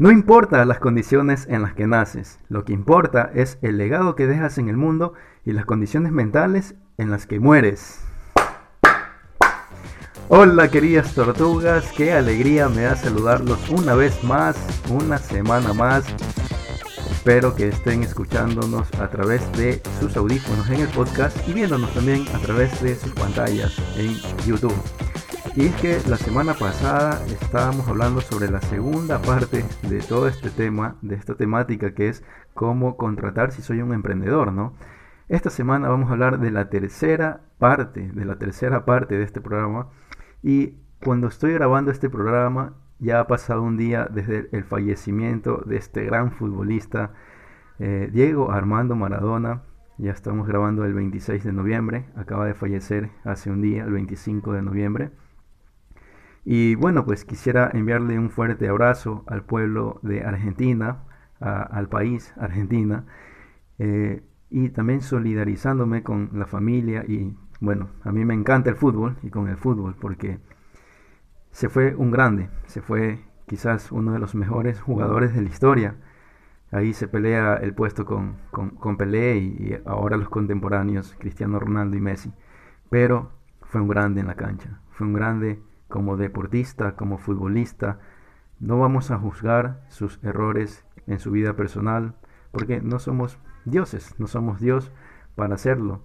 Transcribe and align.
No 0.00 0.10
importa 0.10 0.64
las 0.64 0.78
condiciones 0.78 1.46
en 1.50 1.60
las 1.60 1.74
que 1.74 1.86
naces, 1.86 2.38
lo 2.48 2.64
que 2.64 2.72
importa 2.72 3.30
es 3.34 3.58
el 3.60 3.76
legado 3.76 4.16
que 4.16 4.26
dejas 4.26 4.56
en 4.56 4.70
el 4.70 4.78
mundo 4.78 5.12
y 5.44 5.52
las 5.52 5.66
condiciones 5.66 6.10
mentales 6.10 6.74
en 6.96 7.10
las 7.10 7.26
que 7.26 7.38
mueres. 7.38 8.00
Hola 10.30 10.70
queridas 10.70 11.14
tortugas, 11.14 11.92
qué 11.94 12.14
alegría 12.14 12.70
me 12.70 12.80
da 12.80 12.96
saludarlos 12.96 13.68
una 13.68 13.94
vez 13.94 14.24
más, 14.24 14.56
una 14.88 15.18
semana 15.18 15.74
más. 15.74 16.06
Espero 17.10 17.54
que 17.54 17.68
estén 17.68 18.02
escuchándonos 18.02 18.90
a 18.94 19.10
través 19.10 19.52
de 19.52 19.82
sus 20.00 20.16
audífonos 20.16 20.66
en 20.70 20.80
el 20.80 20.88
podcast 20.88 21.36
y 21.46 21.52
viéndonos 21.52 21.92
también 21.92 22.24
a 22.34 22.38
través 22.38 22.80
de 22.80 22.96
sus 22.96 23.12
pantallas 23.12 23.76
en 23.98 24.16
YouTube. 24.46 24.72
Y 25.56 25.66
es 25.66 25.74
que 25.80 25.98
la 26.08 26.16
semana 26.16 26.54
pasada 26.54 27.24
estábamos 27.26 27.88
hablando 27.88 28.20
sobre 28.20 28.48
la 28.48 28.60
segunda 28.60 29.20
parte 29.20 29.64
de 29.88 29.98
todo 29.98 30.28
este 30.28 30.48
tema, 30.48 30.96
de 31.02 31.16
esta 31.16 31.34
temática 31.34 31.92
que 31.92 32.08
es 32.08 32.22
cómo 32.54 32.96
contratar 32.96 33.50
si 33.50 33.60
soy 33.60 33.82
un 33.82 33.92
emprendedor, 33.92 34.52
¿no? 34.52 34.74
Esta 35.28 35.50
semana 35.50 35.88
vamos 35.88 36.08
a 36.08 36.12
hablar 36.12 36.38
de 36.38 36.52
la 36.52 36.70
tercera 36.70 37.40
parte, 37.58 38.12
de 38.12 38.24
la 38.24 38.36
tercera 38.36 38.84
parte 38.84 39.18
de 39.18 39.24
este 39.24 39.40
programa. 39.40 39.88
Y 40.40 40.76
cuando 41.04 41.26
estoy 41.26 41.52
grabando 41.52 41.90
este 41.90 42.08
programa, 42.08 42.74
ya 43.00 43.18
ha 43.18 43.26
pasado 43.26 43.62
un 43.62 43.76
día 43.76 44.08
desde 44.08 44.48
el 44.52 44.62
fallecimiento 44.62 45.64
de 45.66 45.78
este 45.78 46.04
gran 46.04 46.30
futbolista, 46.30 47.12
eh, 47.80 48.08
Diego 48.12 48.52
Armando 48.52 48.94
Maradona. 48.94 49.62
Ya 49.98 50.12
estamos 50.12 50.46
grabando 50.46 50.84
el 50.84 50.94
26 50.94 51.42
de 51.42 51.52
noviembre, 51.52 52.06
acaba 52.14 52.46
de 52.46 52.54
fallecer 52.54 53.10
hace 53.24 53.50
un 53.50 53.62
día, 53.62 53.82
el 53.82 53.92
25 53.92 54.52
de 54.52 54.62
noviembre. 54.62 55.10
Y 56.44 56.74
bueno, 56.74 57.04
pues 57.04 57.24
quisiera 57.24 57.70
enviarle 57.72 58.18
un 58.18 58.30
fuerte 58.30 58.68
abrazo 58.68 59.24
al 59.26 59.42
pueblo 59.42 60.00
de 60.02 60.22
Argentina, 60.22 61.04
al 61.40 61.88
país 61.88 62.34
Argentina, 62.38 63.04
eh, 63.78 64.22
y 64.50 64.70
también 64.70 65.00
solidarizándome 65.00 66.02
con 66.02 66.30
la 66.34 66.46
familia 66.46 67.04
y 67.06 67.34
bueno, 67.60 67.88
a 68.04 68.12
mí 68.12 68.24
me 68.24 68.34
encanta 68.34 68.70
el 68.70 68.76
fútbol 68.76 69.16
y 69.22 69.30
con 69.30 69.48
el 69.48 69.56
fútbol 69.56 69.94
porque 70.00 70.38
se 71.50 71.68
fue 71.68 71.94
un 71.94 72.10
grande, 72.10 72.48
se 72.66 72.80
fue 72.80 73.20
quizás 73.46 73.92
uno 73.92 74.12
de 74.12 74.18
los 74.18 74.34
mejores 74.34 74.80
jugadores 74.80 75.34
de 75.34 75.42
la 75.42 75.48
historia. 75.48 75.96
Ahí 76.72 76.92
se 76.92 77.08
pelea 77.08 77.56
el 77.56 77.74
puesto 77.74 78.04
con, 78.04 78.36
con, 78.50 78.96
Pelé 78.96 79.38
y, 79.38 79.46
y 79.58 79.82
ahora 79.84 80.16
los 80.16 80.28
contemporáneos, 80.28 81.16
Cristiano 81.18 81.58
Ronaldo 81.58 81.96
y 81.96 82.00
Messi. 82.00 82.32
Pero 82.90 83.32
fue 83.62 83.80
un 83.80 83.88
grande 83.88 84.20
en 84.20 84.28
la 84.28 84.36
cancha, 84.36 84.80
fue 84.90 85.06
un 85.06 85.12
grande 85.12 85.60
como 85.90 86.16
deportista, 86.16 86.96
como 86.96 87.18
futbolista, 87.18 87.98
no 88.58 88.78
vamos 88.78 89.10
a 89.10 89.18
juzgar 89.18 89.84
sus 89.88 90.18
errores 90.24 90.86
en 91.06 91.18
su 91.18 91.30
vida 91.30 91.54
personal, 91.54 92.14
porque 92.52 92.80
no 92.80 92.98
somos 92.98 93.38
dioses, 93.66 94.14
no 94.18 94.26
somos 94.26 94.60
Dios 94.60 94.90
para 95.34 95.54
hacerlo, 95.54 96.02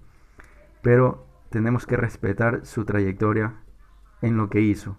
pero 0.81 1.25
tenemos 1.50 1.86
que 1.86 1.97
respetar 1.97 2.66
su 2.66 2.83
trayectoria 2.83 3.56
en 4.22 4.36
lo 4.36 4.50
que 4.50 4.61
hizo 4.61 4.97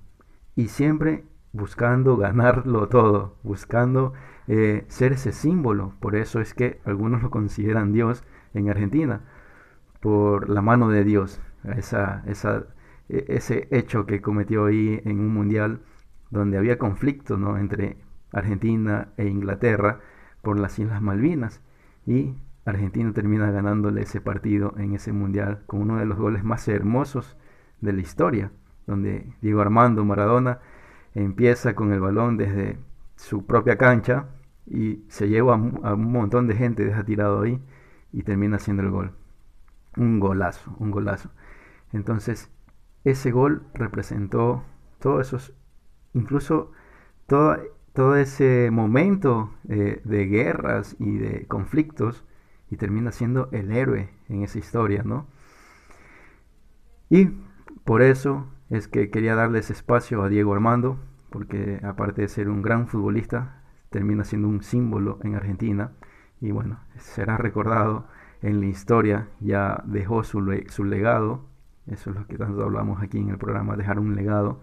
y 0.54 0.68
siempre 0.68 1.24
buscando 1.52 2.16
ganarlo 2.18 2.88
todo, 2.88 3.36
buscando 3.42 4.12
eh, 4.48 4.84
ser 4.88 5.12
ese 5.12 5.32
símbolo. 5.32 5.94
Por 6.00 6.16
eso 6.16 6.40
es 6.40 6.54
que 6.54 6.80
algunos 6.84 7.22
lo 7.22 7.30
consideran 7.30 7.92
Dios 7.92 8.24
en 8.54 8.70
Argentina, 8.70 9.22
por 10.00 10.48
la 10.48 10.62
mano 10.62 10.88
de 10.88 11.04
Dios, 11.04 11.40
esa, 11.64 12.22
esa 12.26 12.66
ese 13.08 13.68
hecho 13.70 14.06
que 14.06 14.20
cometió 14.20 14.66
ahí 14.66 15.00
en 15.04 15.20
un 15.20 15.32
mundial 15.32 15.80
donde 16.30 16.58
había 16.58 16.78
conflicto 16.78 17.36
¿no? 17.36 17.56
entre 17.56 17.96
Argentina 18.32 19.08
e 19.16 19.26
Inglaterra 19.26 20.00
por 20.42 20.58
las 20.58 20.78
Islas 20.78 21.02
Malvinas 21.02 21.60
y 22.06 22.34
Argentina 22.64 23.12
termina 23.12 23.50
ganándole 23.50 24.02
ese 24.02 24.20
partido 24.20 24.74
en 24.76 24.94
ese 24.94 25.12
mundial 25.12 25.62
con 25.66 25.82
uno 25.82 25.98
de 25.98 26.06
los 26.06 26.18
goles 26.18 26.42
más 26.42 26.66
hermosos 26.66 27.36
de 27.80 27.92
la 27.92 28.00
historia, 28.00 28.50
donde 28.86 29.32
Diego 29.40 29.60
Armando 29.60 30.04
Maradona 30.04 30.58
empieza 31.14 31.74
con 31.74 31.92
el 31.92 32.00
balón 32.00 32.36
desde 32.36 32.78
su 33.14 33.46
propia 33.46 33.76
cancha 33.76 34.26
y 34.66 35.04
se 35.08 35.28
lleva 35.28 35.54
a, 35.54 35.94
un 35.94 36.12
montón 36.12 36.48
de 36.48 36.56
gente, 36.56 36.84
deja 36.84 37.04
tirado 37.04 37.42
ahí 37.42 37.60
y 38.12 38.22
termina 38.22 38.56
haciendo 38.56 38.82
el 38.82 38.90
gol. 38.90 39.12
Un 39.96 40.18
golazo, 40.20 40.74
un 40.78 40.90
golazo. 40.90 41.30
Entonces, 41.92 42.50
ese 43.06 43.30
gol 43.30 43.62
representó 43.72 44.64
todos 44.98 45.28
esos, 45.28 45.54
incluso 46.12 46.72
todo, 47.26 47.56
todo 47.92 48.16
ese 48.16 48.68
momento 48.72 49.54
eh, 49.68 50.00
de 50.04 50.26
guerras 50.26 50.96
y 50.98 51.16
de 51.16 51.46
conflictos 51.46 52.24
y 52.68 52.76
termina 52.76 53.12
siendo 53.12 53.48
el 53.52 53.70
héroe 53.70 54.10
en 54.28 54.42
esa 54.42 54.58
historia, 54.58 55.04
¿no? 55.04 55.28
Y 57.08 57.26
por 57.84 58.02
eso 58.02 58.48
es 58.70 58.88
que 58.88 59.10
quería 59.10 59.36
darles 59.36 59.70
espacio 59.70 60.24
a 60.24 60.28
Diego 60.28 60.54
Armando, 60.54 60.98
porque 61.30 61.78
aparte 61.84 62.22
de 62.22 62.28
ser 62.28 62.48
un 62.48 62.60
gran 62.60 62.88
futbolista, 62.88 63.62
termina 63.90 64.24
siendo 64.24 64.48
un 64.48 64.64
símbolo 64.64 65.20
en 65.22 65.36
Argentina 65.36 65.92
y 66.40 66.50
bueno, 66.50 66.80
será 66.96 67.36
recordado 67.36 68.08
en 68.42 68.60
la 68.60 68.66
historia, 68.66 69.28
ya 69.38 69.84
dejó 69.86 70.24
su, 70.24 70.44
su 70.66 70.82
legado 70.82 71.55
eso 71.86 72.10
es 72.10 72.16
lo 72.16 72.26
que 72.26 72.38
tanto 72.38 72.62
hablamos 72.62 73.02
aquí 73.02 73.18
en 73.18 73.30
el 73.30 73.38
programa, 73.38 73.76
dejar 73.76 73.98
un 73.98 74.14
legado. 74.16 74.62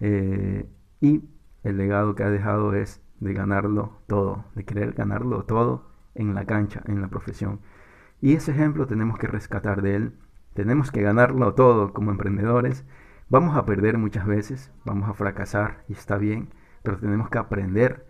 Eh, 0.00 0.68
y 1.00 1.28
el 1.62 1.76
legado 1.76 2.14
que 2.14 2.24
ha 2.24 2.30
dejado 2.30 2.74
es 2.74 3.02
de 3.20 3.34
ganarlo 3.34 3.98
todo, 4.06 4.44
de 4.54 4.64
querer 4.64 4.92
ganarlo 4.92 5.44
todo 5.44 5.90
en 6.14 6.34
la 6.34 6.44
cancha, 6.44 6.82
en 6.86 7.00
la 7.00 7.08
profesión. 7.08 7.60
Y 8.20 8.34
ese 8.34 8.52
ejemplo 8.52 8.86
tenemos 8.86 9.18
que 9.18 9.26
rescatar 9.26 9.82
de 9.82 9.96
él. 9.96 10.18
Tenemos 10.54 10.90
que 10.90 11.02
ganarlo 11.02 11.54
todo 11.54 11.92
como 11.92 12.10
emprendedores. 12.10 12.84
Vamos 13.28 13.56
a 13.56 13.64
perder 13.64 13.98
muchas 13.98 14.26
veces, 14.26 14.72
vamos 14.84 15.08
a 15.08 15.14
fracasar 15.14 15.84
y 15.88 15.94
está 15.94 16.18
bien, 16.18 16.50
pero 16.82 16.98
tenemos 16.98 17.30
que 17.30 17.38
aprender. 17.38 18.06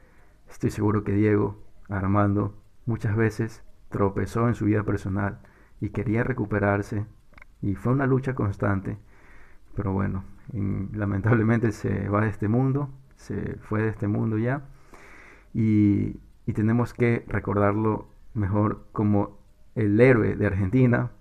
Estoy 0.48 0.70
seguro 0.70 1.04
que 1.04 1.12
Diego 1.12 1.62
Armando 1.88 2.60
muchas 2.86 3.16
veces 3.16 3.64
tropezó 3.88 4.48
en 4.48 4.54
su 4.54 4.64
vida 4.64 4.82
personal 4.82 5.40
y 5.80 5.90
quería 5.90 6.24
recuperarse, 6.24 7.06
y 7.62 7.74
fue 7.74 7.92
una 7.92 8.06
lucha 8.06 8.34
constante, 8.34 8.98
pero 9.74 9.92
bueno, 9.92 10.24
lamentablemente 10.92 11.72
se 11.72 12.08
va 12.08 12.22
de 12.22 12.28
este 12.28 12.48
mundo, 12.48 12.90
se 13.16 13.56
fue 13.62 13.82
de 13.82 13.88
este 13.88 14.08
mundo 14.08 14.36
ya, 14.36 14.62
y, 15.54 16.20
y 16.46 16.52
tenemos 16.52 16.92
que 16.92 17.24
recordarlo 17.28 18.08
mejor 18.34 18.86
como 18.92 19.38
el 19.74 19.98
héroe 20.00 20.36
de 20.36 20.46
Argentina 20.46 21.12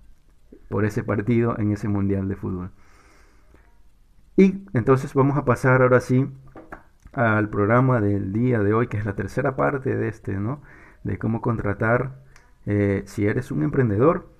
por 0.68 0.84
ese 0.84 1.04
partido 1.04 1.58
en 1.58 1.72
ese 1.72 1.88
Mundial 1.88 2.28
de 2.28 2.36
Fútbol. 2.36 2.70
Y 4.36 4.64
entonces 4.72 5.14
vamos 5.14 5.36
a 5.36 5.44
pasar 5.44 5.82
ahora 5.82 6.00
sí 6.00 6.26
al 7.12 7.50
programa 7.50 8.00
del 8.00 8.32
día 8.32 8.60
de 8.60 8.72
hoy, 8.72 8.88
que 8.88 8.96
es 8.96 9.04
la 9.04 9.14
tercera 9.14 9.56
parte 9.56 9.94
de 9.94 10.08
este, 10.08 10.34
¿no? 10.34 10.62
De 11.04 11.18
cómo 11.18 11.42
contratar 11.42 12.22
eh, 12.64 13.02
si 13.06 13.26
eres 13.26 13.50
un 13.50 13.62
emprendedor 13.62 14.31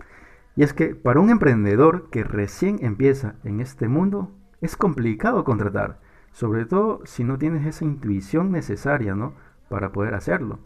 y 0.57 0.63
es 0.63 0.75
que 0.75 0.95
para 0.95 1.21
un 1.21 1.31
emprendedor 1.31 2.11
que 2.11 2.25
recién 2.25 2.79
empieza 2.83 3.37
en 3.45 3.61
este 3.61 3.89
mundo 3.89 4.33
es 4.61 4.77
complicado 4.77 5.45
contratar, 5.45 6.01
sobre 6.33 6.67
todo 6.67 7.01
si 7.05 7.25
no 7.25 7.39
tienes 7.39 7.67
esa 7.67 7.85
intuición 7.85 8.53
necesaria, 8.53 9.15
¿no? 9.15 9.35
Para 9.69 9.93
poder 9.93 10.15
hacerlo. 10.15 10.61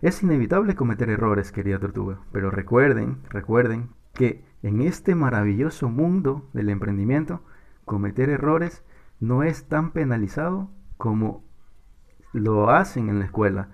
Es 0.00 0.22
inevitable 0.22 0.74
cometer 0.74 1.10
errores, 1.10 1.52
querida 1.52 1.78
tortuga, 1.78 2.20
pero 2.32 2.50
recuerden, 2.50 3.18
recuerden 3.28 3.90
que 4.14 4.44
en 4.62 4.80
este 4.80 5.14
maravilloso 5.14 5.88
mundo 5.88 6.48
del 6.52 6.70
emprendimiento, 6.70 7.42
cometer 7.84 8.30
errores 8.30 8.84
no 9.18 9.42
es 9.42 9.64
tan 9.68 9.92
penalizado 9.92 10.70
como 10.96 11.44
lo 12.32 12.70
hacen 12.70 13.08
en 13.08 13.18
la 13.18 13.24
escuela. 13.24 13.68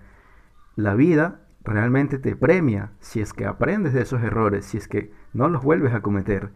La 0.74 0.94
vida 0.94 1.45
realmente 1.66 2.18
te 2.18 2.36
premia 2.36 2.92
si 3.00 3.20
es 3.20 3.32
que 3.32 3.44
aprendes 3.44 3.92
de 3.92 4.02
esos 4.02 4.22
errores, 4.22 4.66
si 4.66 4.78
es 4.78 4.88
que 4.88 5.12
no 5.32 5.48
los 5.48 5.62
vuelves 5.62 5.92
a 5.94 6.00
cometer. 6.00 6.52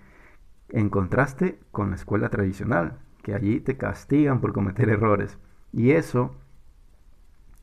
En 0.68 0.88
contraste 0.88 1.58
con 1.72 1.90
la 1.90 1.96
escuela 1.96 2.28
tradicional, 2.28 3.00
que 3.22 3.34
allí 3.34 3.60
te 3.60 3.76
castigan 3.76 4.40
por 4.40 4.52
cometer 4.52 4.88
errores. 4.88 5.38
Y 5.72 5.90
eso 5.90 6.36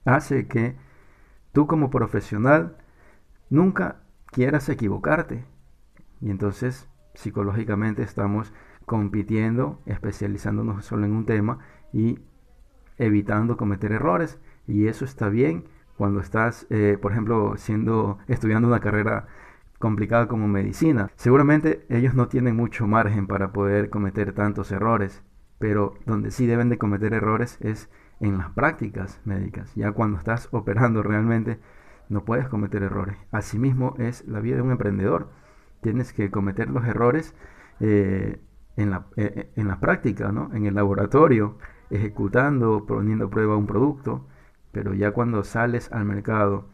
hace 0.06 0.48
que 0.48 0.76
tú 1.54 1.68
como 1.68 1.90
profesional 1.90 2.78
nunca 3.50 4.02
quieras 4.26 4.68
equivocarte. 4.70 5.46
Y 6.20 6.30
entonces 6.30 6.90
psicológicamente 7.14 8.04
estamos 8.04 8.54
compitiendo, 8.86 9.82
especializándonos 9.86 10.86
solo 10.86 11.06
en 11.06 11.14
un 11.14 11.26
tema 11.26 11.60
y 11.94 12.20
evitando 12.98 13.58
cometer 13.58 13.92
errores. 13.94 14.40
Y 14.68 14.88
eso 14.88 15.06
está 15.06 15.30
bien 15.30 15.66
cuando 15.98 16.20
estás, 16.20 16.68
eh, 16.70 16.98
por 17.02 17.12
ejemplo, 17.12 17.56
siendo, 17.58 18.20
estudiando 18.28 18.68
una 18.68 18.80
carrera 18.80 19.28
complicada 19.80 20.28
como 20.28 20.48
medicina. 20.48 21.12
Seguramente 21.16 21.86
ellos 21.90 22.14
no 22.14 22.28
tienen 22.28 22.56
mucho 22.56 22.88
margen 22.88 23.28
para 23.28 23.52
poder 23.52 23.90
cometer 23.90 24.34
tantos 24.34 24.72
errores, 24.72 25.24
pero 25.60 25.96
donde 26.06 26.32
sí 26.32 26.46
deben 26.46 26.70
de 26.70 26.78
cometer 26.78 27.14
errores 27.14 27.58
es 27.62 27.90
en 28.20 28.38
las 28.38 28.50
prácticas 28.52 29.22
médicas. 29.26 29.74
Ya 29.76 29.92
cuando 29.92 30.18
estás 30.18 30.50
operando 30.52 31.04
realmente 31.04 31.60
no 32.10 32.24
puedes 32.24 32.48
cometer 32.48 32.84
errores. 32.84 33.18
Asimismo 33.32 33.96
es 33.98 34.26
la 34.28 34.40
vida 34.40 34.58
de 34.58 34.62
un 34.62 34.72
emprendedor. 34.72 35.30
Tienes 35.82 36.14
que 36.14 36.32
cometer 36.32 36.70
los 36.70 36.86
errores 36.86 37.36
eh, 37.80 38.40
en, 38.76 38.92
la, 38.92 39.08
eh, 39.16 39.34
eh, 39.36 39.52
en 39.56 39.80
práctica, 39.80 40.32
¿no? 40.32 40.50
en 40.54 40.66
el 40.66 40.76
laboratorio, 40.76 41.58
ejecutando, 41.90 42.86
poniendo 42.86 43.26
a 43.26 43.30
prueba 43.30 43.58
un 43.58 43.68
producto. 43.68 44.26
Pero 44.72 44.94
ya 44.94 45.12
cuando 45.12 45.44
sales 45.44 45.92
al 45.92 46.06
mercado 46.06 46.70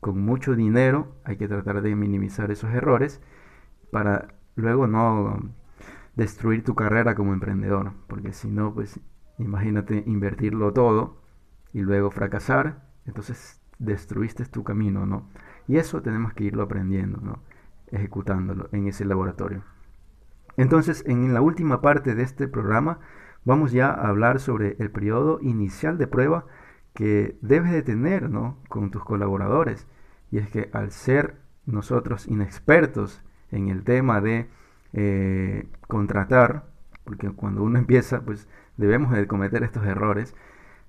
con 0.00 0.20
mucho 0.20 0.54
dinero, 0.54 1.16
hay 1.24 1.36
que 1.36 1.48
tratar 1.48 1.82
de 1.82 1.96
minimizar 1.96 2.50
esos 2.50 2.72
errores 2.72 3.20
para 3.90 4.28
luego 4.54 4.86
no 4.86 5.38
destruir 6.14 6.64
tu 6.64 6.74
carrera 6.74 7.14
como 7.14 7.32
emprendedor. 7.32 7.92
Porque 8.06 8.32
si 8.32 8.48
no, 8.48 8.74
pues 8.74 9.00
imagínate 9.38 10.04
invertirlo 10.06 10.72
todo 10.72 11.22
y 11.72 11.80
luego 11.80 12.10
fracasar. 12.10 12.86
Entonces 13.06 13.60
destruiste 13.78 14.44
tu 14.46 14.64
camino, 14.64 15.06
¿no? 15.06 15.28
Y 15.66 15.76
eso 15.76 16.02
tenemos 16.02 16.32
que 16.32 16.44
irlo 16.44 16.62
aprendiendo, 16.62 17.20
¿no? 17.20 17.42
Ejecutándolo 17.88 18.68
en 18.72 18.88
ese 18.88 19.04
laboratorio. 19.04 19.64
Entonces, 20.56 21.04
en 21.06 21.32
la 21.32 21.40
última 21.40 21.80
parte 21.80 22.14
de 22.14 22.24
este 22.24 22.48
programa, 22.48 22.98
vamos 23.44 23.70
ya 23.70 23.90
a 23.90 24.08
hablar 24.08 24.40
sobre 24.40 24.76
el 24.80 24.90
periodo 24.90 25.38
inicial 25.40 25.98
de 25.98 26.08
prueba 26.08 26.46
que 26.98 27.38
debes 27.42 27.70
de 27.70 27.82
tener, 27.82 28.28
¿no? 28.28 28.58
Con 28.68 28.90
tus 28.90 29.04
colaboradores. 29.04 29.86
Y 30.32 30.38
es 30.38 30.50
que 30.50 30.68
al 30.72 30.90
ser 30.90 31.36
nosotros 31.64 32.26
inexpertos 32.26 33.22
en 33.52 33.68
el 33.68 33.84
tema 33.84 34.20
de 34.20 34.50
eh, 34.94 35.68
contratar, 35.86 36.66
porque 37.04 37.30
cuando 37.30 37.62
uno 37.62 37.78
empieza, 37.78 38.22
pues 38.22 38.48
debemos 38.76 39.12
de 39.12 39.28
cometer 39.28 39.62
estos 39.62 39.86
errores, 39.86 40.34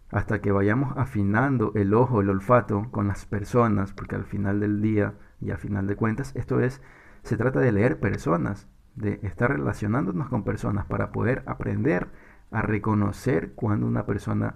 hasta 0.10 0.42
que 0.42 0.52
vayamos 0.52 0.98
afinando 0.98 1.74
el 1.76 1.94
ojo, 1.94 2.22
el 2.22 2.32
olfato 2.32 2.88
con 2.90 3.08
las 3.08 3.28
personas, 3.28 3.94
porque 3.94 4.16
al 4.16 4.26
final 4.26 4.62
del 4.62 4.82
día 4.82 5.14
y 5.40 5.52
al 5.52 5.60
final 5.60 5.86
de 5.86 5.96
cuentas, 5.96 6.36
esto 6.36 6.60
es, 6.60 6.82
se 7.22 7.38
trata 7.38 7.60
de 7.60 7.72
leer 7.72 8.00
personas, 8.00 8.68
de 8.96 9.20
estar 9.22 9.52
relacionándonos 9.52 10.28
con 10.30 10.44
personas 10.44 10.88
para 10.88 11.12
poder 11.12 11.44
aprender 11.46 12.08
a 12.50 12.64
reconocer 12.64 13.54
cuando 13.54 13.86
una 13.86 14.08
persona 14.08 14.56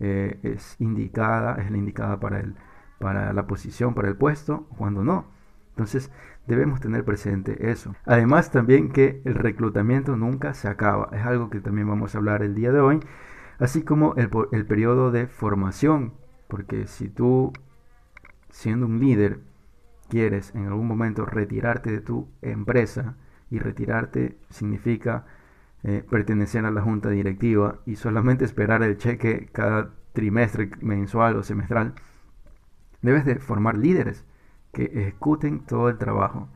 eh, 0.00 0.38
es 0.42 0.76
indicada, 0.80 1.56
es 1.62 1.70
la 1.70 1.78
indicada 1.78 2.20
para, 2.20 2.40
el, 2.40 2.54
para 2.98 3.32
la 3.32 3.46
posición, 3.46 3.94
para 3.94 4.08
el 4.08 4.16
puesto, 4.16 4.66
cuando 4.76 5.04
no. 5.04 5.26
Entonces 5.70 6.10
debemos 6.46 6.80
tener 6.80 7.04
presente 7.04 7.70
eso. 7.70 7.94
Además 8.04 8.50
también 8.50 8.90
que 8.90 9.22
el 9.24 9.34
reclutamiento 9.34 10.16
nunca 10.16 10.54
se 10.54 10.68
acaba. 10.68 11.10
Es 11.12 11.24
algo 11.24 11.50
que 11.50 11.60
también 11.60 11.88
vamos 11.88 12.14
a 12.14 12.18
hablar 12.18 12.42
el 12.42 12.54
día 12.54 12.72
de 12.72 12.80
hoy 12.80 13.00
así 13.58 13.82
como 13.82 14.14
el, 14.14 14.30
el 14.52 14.66
periodo 14.66 15.10
de 15.10 15.26
formación, 15.26 16.14
porque 16.46 16.86
si 16.86 17.08
tú, 17.08 17.52
siendo 18.50 18.86
un 18.86 19.00
líder, 19.00 19.40
quieres 20.08 20.54
en 20.54 20.66
algún 20.66 20.86
momento 20.86 21.26
retirarte 21.26 21.90
de 21.90 22.00
tu 22.00 22.28
empresa, 22.40 23.16
y 23.50 23.58
retirarte 23.58 24.38
significa 24.50 25.24
eh, 25.84 26.04
pertenecer 26.08 26.64
a 26.64 26.70
la 26.70 26.82
junta 26.82 27.10
directiva 27.10 27.80
y 27.86 27.96
solamente 27.96 28.44
esperar 28.44 28.82
el 28.82 28.96
cheque 28.96 29.48
cada 29.52 29.94
trimestre, 30.12 30.70
mensual 30.80 31.36
o 31.36 31.42
semestral, 31.42 31.94
debes 33.02 33.24
de 33.24 33.36
formar 33.36 33.76
líderes 33.78 34.24
que 34.72 34.84
ejecuten 34.84 35.60
todo 35.60 35.88
el 35.88 35.98
trabajo. 35.98 36.48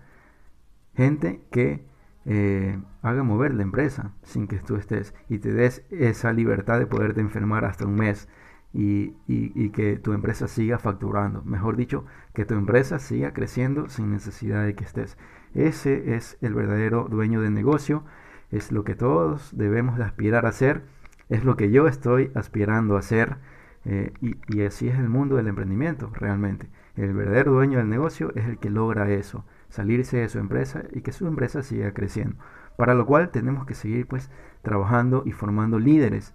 Gente 0.94 1.40
que 1.50 1.84
eh, 2.24 2.78
haga 3.02 3.22
mover 3.22 3.54
la 3.54 3.62
empresa 3.62 4.12
sin 4.22 4.46
que 4.46 4.58
tú 4.58 4.76
estés 4.76 5.14
y 5.28 5.38
te 5.38 5.52
des 5.52 5.84
esa 5.90 6.32
libertad 6.32 6.78
de 6.78 6.86
poderte 6.86 7.20
enfermar 7.20 7.64
hasta 7.64 7.86
un 7.86 7.96
mes 7.96 8.28
y, 8.72 9.14
y, 9.26 9.70
que 9.70 9.96
tu 9.98 10.12
empresa 10.12 10.48
siga 10.48 10.78
facturando. 10.78 11.42
Mejor 11.42 11.76
dicho, 11.76 12.06
que 12.32 12.46
tu 12.46 12.54
empresa 12.54 12.98
siga 12.98 13.32
creciendo 13.32 13.88
sin 13.88 14.10
necesidad 14.10 14.64
de 14.64 14.74
que 14.74 14.84
estés. 14.84 15.18
Ese 15.54 16.14
es 16.14 16.38
el 16.40 16.54
verdadero 16.54 17.06
dueño 17.10 17.42
del 17.42 17.52
negocio, 17.52 18.04
es 18.52 18.70
lo 18.70 18.84
que 18.84 18.94
todos 18.94 19.56
debemos 19.56 19.96
de 19.98 20.04
aspirar 20.04 20.46
a 20.46 20.50
hacer, 20.50 20.82
es 21.28 21.44
lo 21.44 21.56
que 21.56 21.70
yo 21.70 21.88
estoy 21.88 22.30
aspirando 22.34 22.96
a 22.96 23.00
hacer 23.00 23.38
eh, 23.84 24.12
y, 24.20 24.62
así 24.62 24.88
es 24.88 24.98
el 24.98 25.08
mundo 25.08 25.36
del 25.36 25.48
emprendimiento 25.48 26.10
realmente. 26.14 26.68
El 26.94 27.14
verdadero 27.14 27.52
dueño 27.52 27.78
del 27.78 27.88
negocio 27.88 28.32
es 28.36 28.44
el 28.44 28.58
que 28.58 28.70
logra 28.70 29.10
eso 29.10 29.44
salirse 29.70 30.18
de 30.18 30.28
su 30.28 30.38
empresa 30.38 30.82
y 30.92 31.00
que 31.00 31.12
su 31.12 31.26
empresa 31.26 31.62
siga 31.62 31.92
creciendo. 31.92 32.36
Para 32.76 32.94
lo 32.94 33.06
cual 33.06 33.30
tenemos 33.30 33.64
que 33.66 33.74
seguir 33.74 34.06
pues 34.06 34.30
trabajando 34.60 35.22
y 35.24 35.32
formando 35.32 35.78
líderes, 35.78 36.34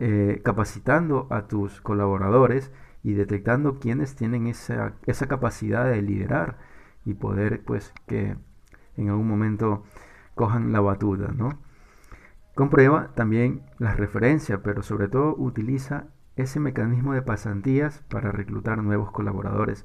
eh, 0.00 0.40
capacitando 0.44 1.28
a 1.30 1.46
tus 1.46 1.80
colaboradores 1.80 2.72
y 3.04 3.14
detectando 3.14 3.78
quienes 3.78 4.16
tienen 4.16 4.48
esa, 4.48 4.94
esa 5.06 5.28
capacidad 5.28 5.84
de 5.84 6.02
liderar 6.02 6.58
y 7.04 7.14
poder 7.14 7.62
pues 7.64 7.94
que 8.06 8.36
en 8.96 9.08
algún 9.08 9.28
momento 9.28 9.84
cojan 10.40 10.72
la 10.72 10.80
batuta, 10.80 11.32
¿no? 11.36 11.58
Comprueba 12.54 13.10
también 13.14 13.60
las 13.78 13.98
referencias, 13.98 14.58
pero 14.64 14.82
sobre 14.82 15.06
todo 15.06 15.34
utiliza 15.36 16.06
ese 16.34 16.60
mecanismo 16.60 17.12
de 17.12 17.20
pasantías 17.20 18.02
para 18.08 18.32
reclutar 18.32 18.82
nuevos 18.82 19.10
colaboradores. 19.10 19.84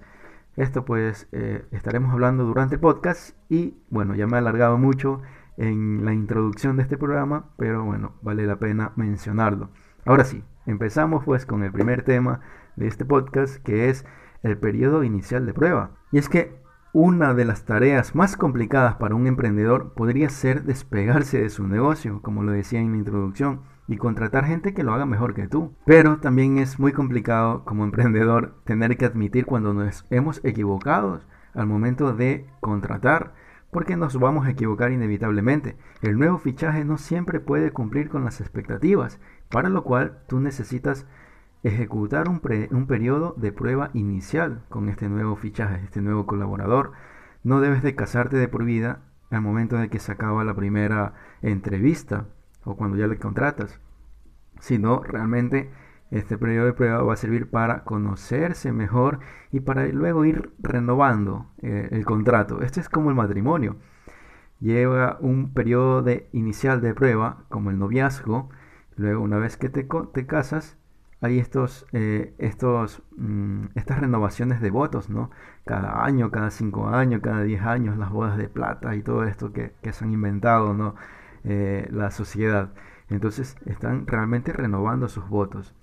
Esto 0.55 0.85
pues 0.85 1.27
eh, 1.33 1.65
estaremos 1.71 2.13
hablando 2.13 2.45
durante 2.45 2.75
el 2.75 2.79
podcast 2.79 3.37
y 3.49 3.75
bueno, 3.89 4.15
ya 4.15 4.27
me 4.27 4.35
he 4.35 4.37
alargado 4.37 4.77
mucho 4.77 5.21
en 5.57 6.05
la 6.05 6.13
introducción 6.13 6.77
de 6.77 6.83
este 6.83 6.97
programa, 6.97 7.49
pero 7.57 7.83
bueno, 7.83 8.13
vale 8.21 8.47
la 8.47 8.57
pena 8.57 8.93
mencionarlo. 8.95 9.71
Ahora 10.05 10.23
sí, 10.23 10.41
empezamos 10.65 11.25
pues 11.25 11.45
con 11.45 11.63
el 11.63 11.73
primer 11.73 12.03
tema 12.03 12.39
de 12.77 12.87
este 12.87 13.03
podcast 13.03 13.61
que 13.61 13.89
es 13.89 14.05
el 14.41 14.57
periodo 14.57 15.03
inicial 15.03 15.45
de 15.45 15.53
prueba. 15.53 15.97
Y 16.13 16.17
es 16.17 16.29
que 16.29 16.63
una 16.97 17.33
de 17.33 17.43
las 17.43 17.65
tareas 17.65 18.15
más 18.15 18.37
complicadas 18.37 18.95
para 18.95 19.15
un 19.15 19.27
emprendedor 19.27 19.91
podría 19.95 20.29
ser 20.29 20.63
despegarse 20.63 21.41
de 21.41 21.49
su 21.49 21.67
negocio, 21.67 22.21
como 22.21 22.41
lo 22.41 22.53
decía 22.53 22.79
en 22.79 22.91
la 22.91 22.97
introducción 22.97 23.63
y 23.85 23.97
contratar 23.97 24.45
gente 24.45 24.73
que 24.73 24.81
lo 24.81 24.93
haga 24.93 25.05
mejor 25.05 25.33
que 25.33 25.49
tú. 25.49 25.73
Pero 25.85 26.19
también 26.19 26.57
es 26.57 26.79
muy 26.79 26.93
complicado 26.93 27.65
como 27.65 27.83
emprendedor 27.83 28.61
tener 28.63 28.95
que 28.95 29.03
admitir 29.03 29.45
cuando 29.45 29.73
nos 29.73 30.05
hemos 30.09 30.39
equivocado 30.45 31.19
al 31.53 31.67
momento 31.67 32.13
de 32.13 32.47
contratar, 32.61 33.33
porque 33.71 33.97
nos 33.97 34.17
vamos 34.17 34.47
a 34.47 34.51
equivocar 34.51 34.93
inevitablemente. 34.93 35.75
El 36.01 36.17
nuevo 36.17 36.37
fichaje 36.37 36.85
no 36.85 36.97
siempre 36.97 37.41
puede 37.41 37.71
cumplir 37.71 38.07
con 38.07 38.23
las 38.23 38.39
expectativas, 38.39 39.19
para 39.49 39.67
lo 39.67 39.83
cual 39.83 40.19
tú 40.29 40.39
necesitas 40.39 41.05
ejecutar 41.65 42.29
un, 42.29 42.41
un 42.69 42.85
periodo 42.85 43.33
de 43.37 43.51
prueba 43.51 43.89
inicial 43.93 44.63
con 44.69 44.87
este 44.87 45.09
nuevo 45.09 45.35
fichaje, 45.35 45.83
este 45.83 45.99
nuevo 45.99 46.27
colaborador. 46.27 46.91
No 47.43 47.59
debes 47.59 47.81
de 47.81 47.95
casarte 47.95 48.37
de 48.37 48.47
por 48.47 48.63
vida 48.65 49.01
al 49.31 49.41
momento 49.41 49.75
de 49.77 49.89
que 49.89 49.97
se 49.97 50.11
acaba 50.11 50.43
la 50.43 50.55
primera 50.55 51.13
entrevista 51.41 52.27
o 52.63 52.75
cuando 52.75 52.97
ya 52.97 53.07
le 53.07 53.17
contratas, 53.17 53.81
sino 54.59 55.01
realmente 55.01 55.71
este 56.11 56.37
periodo 56.37 56.67
de 56.67 56.73
prueba 56.73 57.01
va 57.01 57.13
a 57.13 57.17
servir 57.17 57.49
para 57.49 57.83
conocerse 57.83 58.71
mejor 58.71 59.19
y 59.51 59.61
para 59.61 59.87
luego 59.87 60.23
ir 60.23 60.51
renovando 60.59 61.47
eh, 61.63 61.89
el 61.91 62.05
contrato. 62.05 62.61
Esto 62.61 62.79
es 62.79 62.89
como 62.89 63.09
el 63.09 63.15
matrimonio. 63.15 63.77
Lleva 64.59 65.17
un 65.19 65.51
periodo 65.51 66.05
inicial 66.31 66.79
de 66.81 66.93
prueba, 66.93 67.45
como 67.49 67.71
el 67.71 67.79
noviazgo. 67.79 68.49
Luego, 68.95 69.23
una 69.23 69.37
vez 69.37 69.57
que 69.57 69.69
te 69.69 69.87
casas, 70.27 70.77
hay 71.21 71.39
estos, 71.39 71.85
eh, 71.93 72.33
estos, 72.37 73.01
mm, 73.17 73.65
estas 73.75 73.99
renovaciones 73.99 74.61
de 74.61 74.69
votos, 74.71 75.09
¿no? 75.09 75.31
Cada 75.65 76.03
año, 76.05 76.31
cada 76.31 76.51
cinco 76.51 76.87
años, 76.87 77.21
cada 77.21 77.43
diez 77.43 77.61
años, 77.61 77.97
las 77.97 78.11
bodas 78.11 78.37
de 78.37 78.49
plata 78.49 78.95
y 78.95 79.01
todo 79.01 79.23
esto 79.23 79.51
que, 79.53 79.73
se 79.91 80.05
han 80.05 80.13
inventado, 80.13 80.73
¿no? 80.73 80.95
Eh, 81.43 81.87
la 81.91 82.11
sociedad. 82.11 82.71
Entonces 83.09 83.55
están 83.65 84.07
realmente 84.07 84.53
renovando 84.53 85.07
sus 85.07 85.27
votos. 85.29 85.73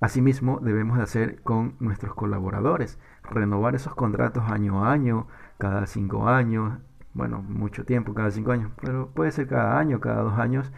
Asimismo, 0.00 0.60
debemos 0.60 0.96
de 0.98 1.04
hacer 1.04 1.42
con 1.42 1.76
nuestros 1.80 2.14
colaboradores, 2.14 2.98
renovar 3.22 3.74
esos 3.74 3.94
contratos 3.94 4.44
año 4.50 4.84
a 4.84 4.92
año, 4.92 5.26
cada 5.58 5.86
cinco 5.86 6.28
años, 6.28 6.78
bueno, 7.12 7.42
mucho 7.42 7.84
tiempo, 7.84 8.14
cada 8.14 8.30
cinco 8.30 8.52
años, 8.52 8.70
pero 8.80 9.10
puede 9.10 9.32
ser 9.32 9.46
cada 9.48 9.78
año, 9.78 10.00
cada 10.00 10.22
dos 10.22 10.38
años, 10.38 10.72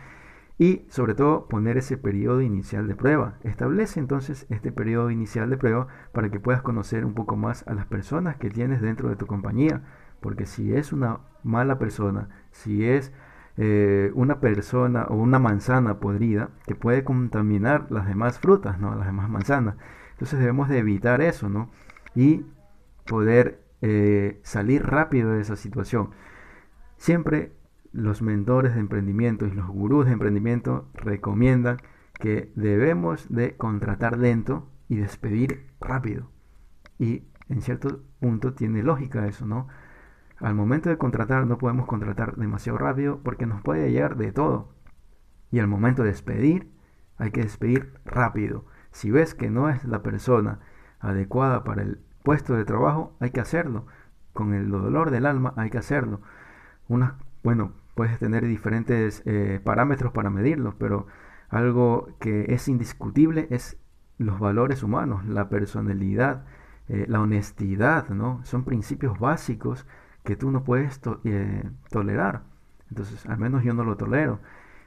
y 0.62 0.86
sobre 0.88 1.16
todo 1.16 1.48
poner 1.48 1.76
ese 1.76 1.96
periodo 1.96 2.40
inicial 2.40 2.86
de 2.86 2.94
prueba. 2.94 3.34
Establece 3.42 3.98
entonces 3.98 4.46
este 4.48 4.70
periodo 4.70 5.10
inicial 5.10 5.50
de 5.50 5.56
prueba 5.56 5.88
para 6.12 6.30
que 6.30 6.38
puedas 6.38 6.62
conocer 6.62 7.04
un 7.04 7.14
poco 7.14 7.34
más 7.34 7.66
a 7.66 7.74
las 7.74 7.86
personas 7.86 8.36
que 8.36 8.48
tienes 8.48 8.80
dentro 8.80 9.08
de 9.08 9.16
tu 9.16 9.26
compañía, 9.26 9.82
porque 10.20 10.46
si 10.46 10.72
es 10.72 10.92
una 10.92 11.18
mala 11.42 11.80
persona, 11.80 12.28
si 12.52 12.84
es 12.84 13.12
eh, 13.56 14.12
una 14.14 14.38
persona 14.38 15.06
o 15.08 15.16
una 15.16 15.40
manzana 15.40 15.98
podrida 15.98 16.50
que 16.64 16.76
puede 16.76 17.02
contaminar 17.02 17.90
las 17.90 18.06
demás 18.06 18.38
frutas, 18.38 18.78
¿no? 18.78 18.94
Las 18.94 19.06
demás 19.06 19.28
manzanas. 19.28 19.74
Entonces 20.12 20.38
debemos 20.38 20.68
de 20.68 20.78
evitar 20.78 21.22
eso, 21.22 21.48
¿no? 21.48 21.70
Y 22.14 22.46
poder 23.04 23.64
eh, 23.80 24.38
salir 24.44 24.86
rápido 24.86 25.32
de 25.32 25.40
esa 25.40 25.56
situación. 25.56 26.10
Siempre 26.98 27.50
los 27.92 28.22
mentores 28.22 28.74
de 28.74 28.80
emprendimiento 28.80 29.46
y 29.46 29.50
los 29.52 29.68
gurús 29.68 30.06
de 30.06 30.12
emprendimiento 30.12 30.88
recomiendan 30.94 31.78
que 32.14 32.52
debemos 32.56 33.28
de 33.28 33.56
contratar 33.56 34.18
lento 34.18 34.68
y 34.88 34.96
despedir 34.96 35.66
rápido. 35.80 36.30
Y 36.98 37.24
en 37.48 37.62
cierto 37.62 38.02
punto 38.20 38.54
tiene 38.54 38.82
lógica 38.82 39.26
eso, 39.26 39.46
¿no? 39.46 39.68
Al 40.38 40.54
momento 40.54 40.88
de 40.88 40.98
contratar 40.98 41.46
no 41.46 41.58
podemos 41.58 41.86
contratar 41.86 42.36
demasiado 42.36 42.78
rápido 42.78 43.20
porque 43.22 43.46
nos 43.46 43.62
puede 43.62 43.90
llegar 43.90 44.16
de 44.16 44.32
todo. 44.32 44.74
Y 45.50 45.60
al 45.60 45.68
momento 45.68 46.02
de 46.02 46.08
despedir 46.08 46.72
hay 47.18 47.30
que 47.30 47.42
despedir 47.42 47.94
rápido. 48.04 48.64
Si 48.90 49.10
ves 49.10 49.34
que 49.34 49.50
no 49.50 49.68
es 49.68 49.84
la 49.84 50.02
persona 50.02 50.60
adecuada 50.98 51.64
para 51.64 51.82
el 51.82 52.00
puesto 52.24 52.54
de 52.54 52.64
trabajo, 52.64 53.16
hay 53.20 53.30
que 53.30 53.40
hacerlo. 53.40 53.86
Con 54.32 54.54
el 54.54 54.70
dolor 54.70 55.10
del 55.10 55.26
alma 55.26 55.52
hay 55.56 55.70
que 55.70 55.78
hacerlo. 55.78 56.22
Una, 56.88 57.18
bueno, 57.42 57.72
puedes 57.94 58.18
tener 58.18 58.46
diferentes 58.46 59.22
eh, 59.26 59.60
parámetros 59.62 60.12
para 60.12 60.30
medirlo, 60.30 60.76
pero 60.78 61.06
algo 61.48 62.08
que 62.18 62.46
es 62.48 62.68
indiscutible 62.68 63.46
es 63.50 63.78
los 64.18 64.38
valores 64.38 64.82
humanos, 64.82 65.26
la 65.26 65.48
personalidad, 65.48 66.44
eh, 66.88 67.06
la 67.08 67.20
honestidad, 67.20 68.08
¿no? 68.10 68.40
Son 68.44 68.64
principios 68.64 69.18
básicos 69.18 69.86
que 70.24 70.36
tú 70.36 70.50
no 70.50 70.64
puedes 70.64 71.00
eh, 71.24 71.62
tolerar. 71.90 72.42
Entonces, 72.88 73.26
al 73.26 73.38
menos 73.38 73.64
yo 73.64 73.74
no 73.74 73.84
lo 73.84 73.96
tolero. 73.96 74.40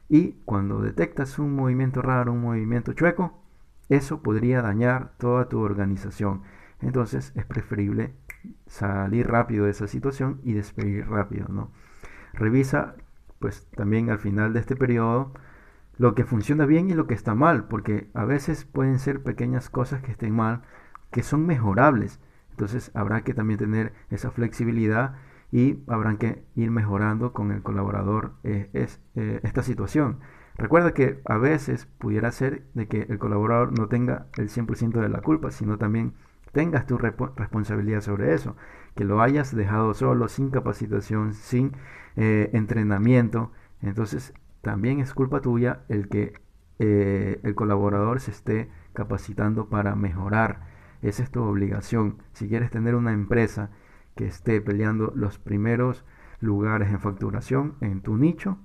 Y 0.09 0.33
cuando 0.45 0.81
detectas 0.81 1.39
un 1.39 1.55
movimiento 1.55 2.01
raro, 2.01 2.33
un 2.33 2.41
movimiento 2.41 2.93
chueco, 2.93 3.41
eso 3.89 4.21
podría 4.21 4.61
dañar 4.61 5.13
toda 5.17 5.49
tu 5.49 5.59
organización. 5.59 6.43
Entonces 6.81 7.31
es 7.35 7.45
preferible 7.45 8.13
salir 8.67 9.27
rápido 9.27 9.65
de 9.65 9.71
esa 9.71 9.87
situación 9.87 10.39
y 10.43 10.53
despedir 10.53 11.07
rápido, 11.07 11.47
¿no? 11.49 11.71
Revisa, 12.37 12.95
pues 13.39 13.67
también 13.75 14.09
al 14.09 14.19
final 14.19 14.53
de 14.53 14.59
este 14.59 14.75
periodo, 14.75 15.33
lo 15.97 16.15
que 16.15 16.25
funciona 16.25 16.65
bien 16.65 16.89
y 16.89 16.93
lo 16.93 17.07
que 17.07 17.13
está 17.13 17.35
mal, 17.35 17.67
porque 17.67 18.09
a 18.13 18.25
veces 18.25 18.65
pueden 18.65 18.99
ser 18.99 19.23
pequeñas 19.23 19.69
cosas 19.69 20.01
que 20.01 20.11
estén 20.11 20.35
mal, 20.35 20.63
que 21.11 21.23
son 21.23 21.45
mejorables. 21.45 22.19
Entonces 22.51 22.91
habrá 22.93 23.21
que 23.21 23.33
también 23.33 23.59
tener 23.59 23.93
esa 24.09 24.31
flexibilidad 24.31 25.15
y 25.51 25.83
habrán 25.87 26.17
que 26.17 26.43
ir 26.55 26.71
mejorando 26.71 27.33
con 27.33 27.51
el 27.51 27.61
colaborador 27.61 28.33
eh, 28.43 28.69
es, 28.73 29.01
eh, 29.15 29.39
esta 29.43 29.63
situación. 29.63 30.19
Recuerda 30.57 30.93
que 30.93 31.21
a 31.25 31.37
veces 31.37 31.85
pudiera 31.97 32.31
ser 32.31 32.65
de 32.73 32.87
que 32.87 33.01
el 33.09 33.19
colaborador 33.19 33.77
no 33.77 33.87
tenga 33.87 34.27
el 34.37 34.49
100% 34.49 35.01
de 35.01 35.09
la 35.09 35.21
culpa, 35.21 35.51
sino 35.51 35.77
también 35.77 36.13
tengas 36.55 36.87
tu 36.87 36.97
responsabilidad 36.97 37.99
sobre 37.99 38.33
eso, 38.33 38.55
que 38.95 39.03
lo 39.03 39.21
hayas 39.21 39.53
dejado 39.53 39.93
solo, 39.93 40.29
sin 40.29 40.49
capacitación, 40.49 41.33
sin 41.33 41.73
eh, 42.15 42.49
entrenamiento. 42.53 43.51
Entonces 43.81 44.33
también 44.61 45.01
es 45.01 45.13
culpa 45.13 45.41
tuya 45.41 45.83
el 45.89 46.07
que 46.07 46.33
el 46.77 47.55
colaborador 47.55 48.19
se 48.19 48.31
esté 48.31 48.69
capacitando 48.93 49.69
para 49.69 49.95
mejorar. 49.95 50.61
Esa 51.01 51.23
es 51.23 51.29
tu 51.29 51.43
obligación. 51.43 52.17
Si 52.33 52.47
quieres 52.47 52.71
tener 52.71 52.95
una 52.95 53.11
empresa 53.11 53.69
que 54.15 54.25
esté 54.25 54.61
peleando 54.61 55.11
los 55.13 55.37
primeros 55.37 56.05
lugares 56.39 56.89
en 56.89 56.99
facturación 56.99 57.75
en 57.81 58.01
tu 58.01 58.17
nicho, 58.17 58.57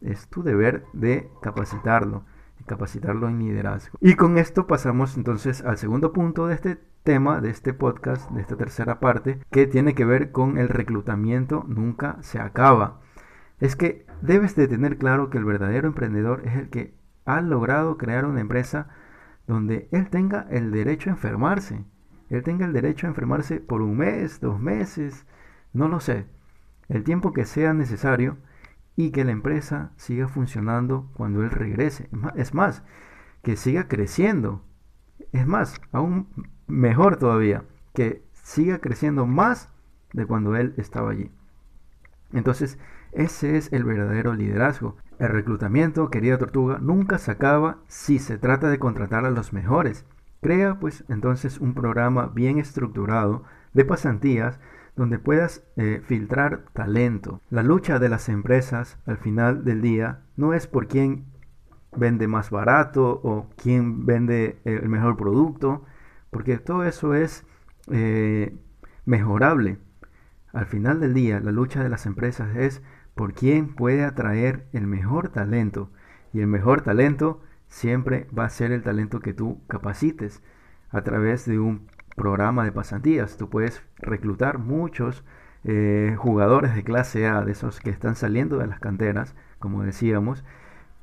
es 0.00 0.28
tu 0.28 0.42
deber 0.42 0.84
de 0.92 1.30
capacitarlo, 1.42 2.24
capacitarlo 2.66 3.28
en 3.28 3.38
liderazgo. 3.38 3.96
Y 4.00 4.14
con 4.14 4.38
esto 4.38 4.66
pasamos 4.66 5.16
entonces 5.16 5.64
al 5.64 5.78
segundo 5.78 6.12
punto 6.12 6.46
de 6.46 6.54
este 6.54 6.78
tema, 7.06 7.40
de 7.40 7.48
este 7.48 7.72
podcast, 7.72 8.30
de 8.32 8.42
esta 8.42 8.56
tercera 8.56 9.00
parte, 9.00 9.38
que 9.50 9.66
tiene 9.66 9.94
que 9.94 10.04
ver 10.04 10.30
con 10.30 10.58
el 10.58 10.68
reclutamiento 10.68 11.64
nunca 11.66 12.18
se 12.20 12.38
acaba. 12.38 13.00
Es 13.60 13.76
que 13.76 14.04
debes 14.20 14.54
de 14.56 14.68
tener 14.68 14.98
claro 14.98 15.30
que 15.30 15.38
el 15.38 15.46
verdadero 15.46 15.88
emprendedor 15.88 16.42
es 16.44 16.56
el 16.56 16.68
que 16.68 16.94
ha 17.24 17.40
logrado 17.40 17.96
crear 17.96 18.26
una 18.26 18.42
empresa 18.42 18.88
donde 19.46 19.88
él 19.90 20.10
tenga 20.10 20.46
el 20.50 20.70
derecho 20.70 21.08
a 21.08 21.14
enfermarse 21.14 21.86
él 22.28 22.42
tenga 22.42 22.66
el 22.66 22.72
derecho 22.72 23.06
a 23.06 23.10
enfermarse 23.10 23.60
por 23.60 23.82
un 23.82 23.96
mes, 23.96 24.40
dos 24.40 24.60
meses, 24.60 25.26
no 25.72 25.88
lo 25.88 26.00
sé, 26.00 26.26
el 26.88 27.04
tiempo 27.04 27.32
que 27.32 27.44
sea 27.44 27.72
necesario 27.72 28.38
y 28.96 29.10
que 29.10 29.24
la 29.24 29.32
empresa 29.32 29.92
siga 29.96 30.26
funcionando 30.28 31.10
cuando 31.14 31.42
él 31.42 31.50
regrese. 31.50 32.08
Es 32.34 32.54
más, 32.54 32.82
que 33.42 33.56
siga 33.56 33.88
creciendo. 33.88 34.64
Es 35.32 35.46
más, 35.46 35.80
aún 35.92 36.28
mejor 36.66 37.16
todavía, 37.16 37.64
que 37.94 38.22
siga 38.32 38.78
creciendo 38.78 39.26
más 39.26 39.70
de 40.12 40.26
cuando 40.26 40.56
él 40.56 40.74
estaba 40.76 41.10
allí. 41.10 41.30
Entonces, 42.32 42.78
ese 43.12 43.56
es 43.56 43.72
el 43.72 43.84
verdadero 43.84 44.34
liderazgo. 44.34 44.96
El 45.18 45.28
reclutamiento, 45.30 46.10
querida 46.10 46.38
tortuga, 46.38 46.78
nunca 46.80 47.18
se 47.18 47.30
acaba 47.30 47.78
si 47.86 48.18
se 48.18 48.38
trata 48.38 48.68
de 48.68 48.78
contratar 48.78 49.24
a 49.24 49.30
los 49.30 49.52
mejores. 49.52 50.04
Crea 50.42 50.78
pues 50.78 51.04
entonces 51.08 51.58
un 51.58 51.74
programa 51.74 52.26
bien 52.26 52.58
estructurado 52.58 53.42
de 53.72 53.84
pasantías 53.84 54.60
donde 54.94 55.18
puedas 55.18 55.64
eh, 55.76 56.02
filtrar 56.04 56.64
talento. 56.72 57.40
La 57.50 57.62
lucha 57.62 57.98
de 57.98 58.08
las 58.08 58.28
empresas 58.28 58.98
al 59.06 59.18
final 59.18 59.64
del 59.64 59.82
día 59.82 60.20
no 60.36 60.54
es 60.54 60.66
por 60.66 60.86
quién 60.86 61.26
vende 61.96 62.28
más 62.28 62.50
barato 62.50 63.20
o 63.22 63.48
quién 63.56 64.06
vende 64.06 64.58
el 64.64 64.88
mejor 64.88 65.16
producto, 65.16 65.84
porque 66.30 66.58
todo 66.58 66.84
eso 66.84 67.14
es 67.14 67.44
eh, 67.90 68.56
mejorable. 69.04 69.78
Al 70.52 70.66
final 70.66 71.00
del 71.00 71.14
día, 71.14 71.40
la 71.40 71.52
lucha 71.52 71.82
de 71.82 71.88
las 71.88 72.06
empresas 72.06 72.56
es 72.56 72.82
por 73.14 73.34
quién 73.34 73.74
puede 73.74 74.04
atraer 74.04 74.66
el 74.72 74.86
mejor 74.86 75.30
talento. 75.30 75.90
Y 76.32 76.40
el 76.40 76.46
mejor 76.46 76.82
talento 76.82 77.42
siempre 77.68 78.26
va 78.36 78.44
a 78.44 78.50
ser 78.50 78.72
el 78.72 78.82
talento 78.82 79.20
que 79.20 79.34
tú 79.34 79.62
capacites 79.68 80.42
a 80.90 81.02
través 81.02 81.46
de 81.46 81.58
un 81.58 81.88
programa 82.16 82.64
de 82.64 82.72
pasantías. 82.72 83.36
Tú 83.36 83.48
puedes 83.48 83.82
reclutar 83.98 84.58
muchos 84.58 85.24
eh, 85.64 86.14
jugadores 86.18 86.74
de 86.74 86.84
clase 86.84 87.26
A, 87.26 87.44
de 87.44 87.52
esos 87.52 87.80
que 87.80 87.90
están 87.90 88.16
saliendo 88.16 88.58
de 88.58 88.66
las 88.66 88.80
canteras, 88.80 89.34
como 89.58 89.82
decíamos, 89.82 90.44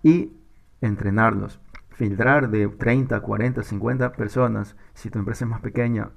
y 0.03 0.33
entrenarlos. 0.81 1.59
Filtrar 1.93 2.50
de 2.50 2.67
30, 2.67 3.19
40, 3.19 3.63
50 3.63 4.13
personas, 4.13 4.75
si 4.93 5.09
tu 5.09 5.19
empresa 5.19 5.45
es 5.45 5.51
más 5.51 5.62
pequeña 5.62 6.09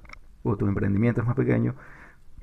o 0.43 0.57
tu 0.57 0.67
emprendimiento 0.67 1.21
es 1.21 1.27
más 1.27 1.35
pequeño, 1.35 1.75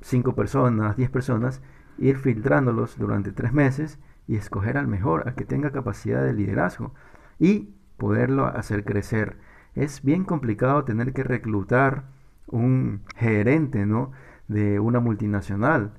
5 0.01 0.35
personas, 0.35 0.95
10 0.95 1.09
personas, 1.09 1.61
ir 1.97 2.17
filtrándolos 2.17 2.97
durante 2.97 3.31
3 3.31 3.53
meses 3.53 3.99
y 4.27 4.35
escoger 4.35 4.77
al 4.77 4.87
mejor, 4.87 5.27
al 5.27 5.35
que 5.35 5.45
tenga 5.45 5.71
capacidad 5.71 6.23
de 6.23 6.33
liderazgo. 6.33 6.93
Y 7.39 7.75
poderlo 7.97 8.45
hacer 8.45 8.83
crecer. 8.83 9.37
Es 9.75 10.03
bien 10.03 10.23
complicado 10.23 10.83
tener 10.83 11.13
que 11.13 11.23
reclutar 11.23 12.05
un 12.47 13.01
gerente, 13.15 13.85
¿no? 13.85 14.11
De 14.47 14.79
una 14.79 14.99
multinacional. 14.99 15.93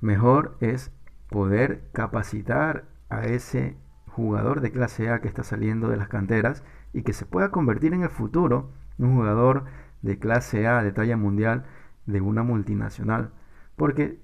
Mejor 0.00 0.56
es 0.60 0.92
poder 1.28 1.82
capacitar 1.92 2.84
a 3.08 3.26
ese 3.26 3.76
jugador 4.16 4.62
de 4.62 4.72
clase 4.72 5.10
A 5.10 5.20
que 5.20 5.28
está 5.28 5.42
saliendo 5.42 5.88
de 5.88 5.98
las 5.98 6.08
canteras 6.08 6.64
y 6.94 7.02
que 7.02 7.12
se 7.12 7.26
pueda 7.26 7.50
convertir 7.50 7.92
en 7.92 8.02
el 8.02 8.08
futuro 8.08 8.72
un 8.98 9.14
jugador 9.14 9.64
de 10.00 10.18
clase 10.18 10.66
A 10.66 10.82
de 10.82 10.90
talla 10.90 11.18
mundial 11.18 11.66
de 12.06 12.22
una 12.22 12.42
multinacional. 12.42 13.32
Porque 13.76 14.18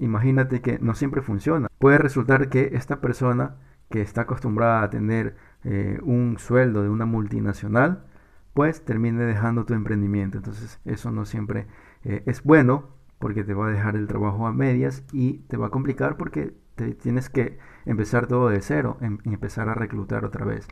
imagínate 0.00 0.60
que 0.60 0.80
no 0.80 0.94
siempre 0.94 1.22
funciona. 1.22 1.68
Puede 1.78 1.98
resultar 1.98 2.48
que 2.48 2.70
esta 2.72 3.00
persona 3.00 3.56
que 3.90 4.00
está 4.00 4.22
acostumbrada 4.22 4.82
a 4.82 4.90
tener 4.90 5.36
eh, 5.62 6.00
un 6.02 6.38
sueldo 6.38 6.82
de 6.82 6.88
una 6.88 7.06
multinacional, 7.06 8.04
pues 8.54 8.84
termine 8.84 9.22
dejando 9.22 9.64
tu 9.64 9.74
emprendimiento. 9.74 10.38
Entonces 10.38 10.80
eso 10.84 11.12
no 11.12 11.26
siempre 11.26 11.68
eh, 12.02 12.24
es 12.26 12.42
bueno 12.42 12.88
porque 13.20 13.44
te 13.44 13.54
va 13.54 13.68
a 13.68 13.70
dejar 13.70 13.94
el 13.94 14.08
trabajo 14.08 14.48
a 14.48 14.52
medias 14.52 15.04
y 15.12 15.38
te 15.46 15.56
va 15.56 15.68
a 15.68 15.70
complicar 15.70 16.16
porque 16.16 16.56
te 16.74 16.94
tienes 16.94 17.30
que 17.30 17.58
empezar 17.84 18.26
todo 18.26 18.48
de 18.48 18.60
cero, 18.60 18.98
em, 19.00 19.18
empezar 19.24 19.68
a 19.68 19.74
reclutar 19.74 20.24
otra 20.24 20.44
vez 20.44 20.68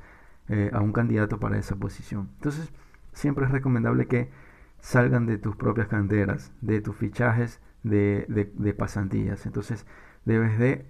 eh, 0.49 0.71
a 0.73 0.80
un 0.80 0.92
candidato 0.92 1.38
para 1.38 1.59
esa 1.59 1.76
posición. 1.76 2.30
Entonces 2.37 2.73
siempre 3.12 3.47
es 3.47 3.52
recomendable 3.52 4.07
que 4.07 4.30
salgan 4.80 5.26
de 5.26 5.38
tus 5.38 5.57
propias 5.57 5.88
canteras, 5.88 6.52
de 6.61 6.80
tus 6.80 6.97
fichajes 6.97 7.61
de, 7.83 8.26
de 8.54 8.75
pasantías. 8.75 9.47
Entonces 9.47 9.87
debes 10.25 10.59
de 10.59 10.87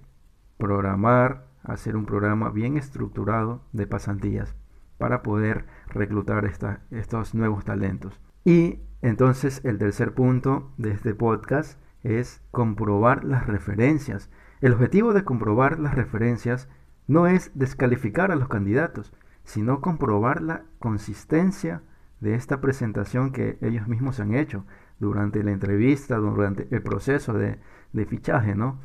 programar 0.58 1.50
hacer 1.62 1.96
un 1.96 2.06
programa 2.06 2.50
bien 2.50 2.76
estructurado 2.76 3.62
de 3.72 3.86
pasantías 3.86 4.54
para 4.98 5.22
poder 5.22 5.66
reclutar 5.88 6.50
estos 6.90 7.34
nuevos 7.34 7.64
talentos. 7.64 8.20
Y 8.44 8.80
entonces 9.02 9.62
el 9.64 9.78
tercer 9.78 10.14
punto 10.14 10.72
de 10.76 10.92
este 10.92 11.14
podcast 11.14 11.80
es 12.02 12.42
comprobar 12.50 13.24
las 13.24 13.46
referencias. 13.46 14.30
El 14.60 14.74
objetivo 14.74 15.14
de 15.14 15.24
comprobar 15.24 15.78
las 15.78 15.94
referencias 15.94 16.68
no 17.06 17.26
es 17.26 17.50
descalificar 17.54 18.30
a 18.30 18.36
los 18.36 18.48
candidatos, 18.48 19.12
sino 19.44 19.80
comprobar 19.80 20.42
la 20.42 20.64
consistencia 20.78 21.82
de 22.20 22.34
esta 22.34 22.60
presentación 22.60 23.32
que 23.32 23.58
ellos 23.62 23.88
mismos 23.88 24.20
han 24.20 24.34
hecho 24.34 24.66
durante 24.98 25.42
la 25.42 25.52
entrevista, 25.52 26.16
durante 26.16 26.68
el 26.70 26.82
proceso 26.82 27.32
de, 27.32 27.58
fichaje, 28.06 28.54
¿no? 28.54 28.78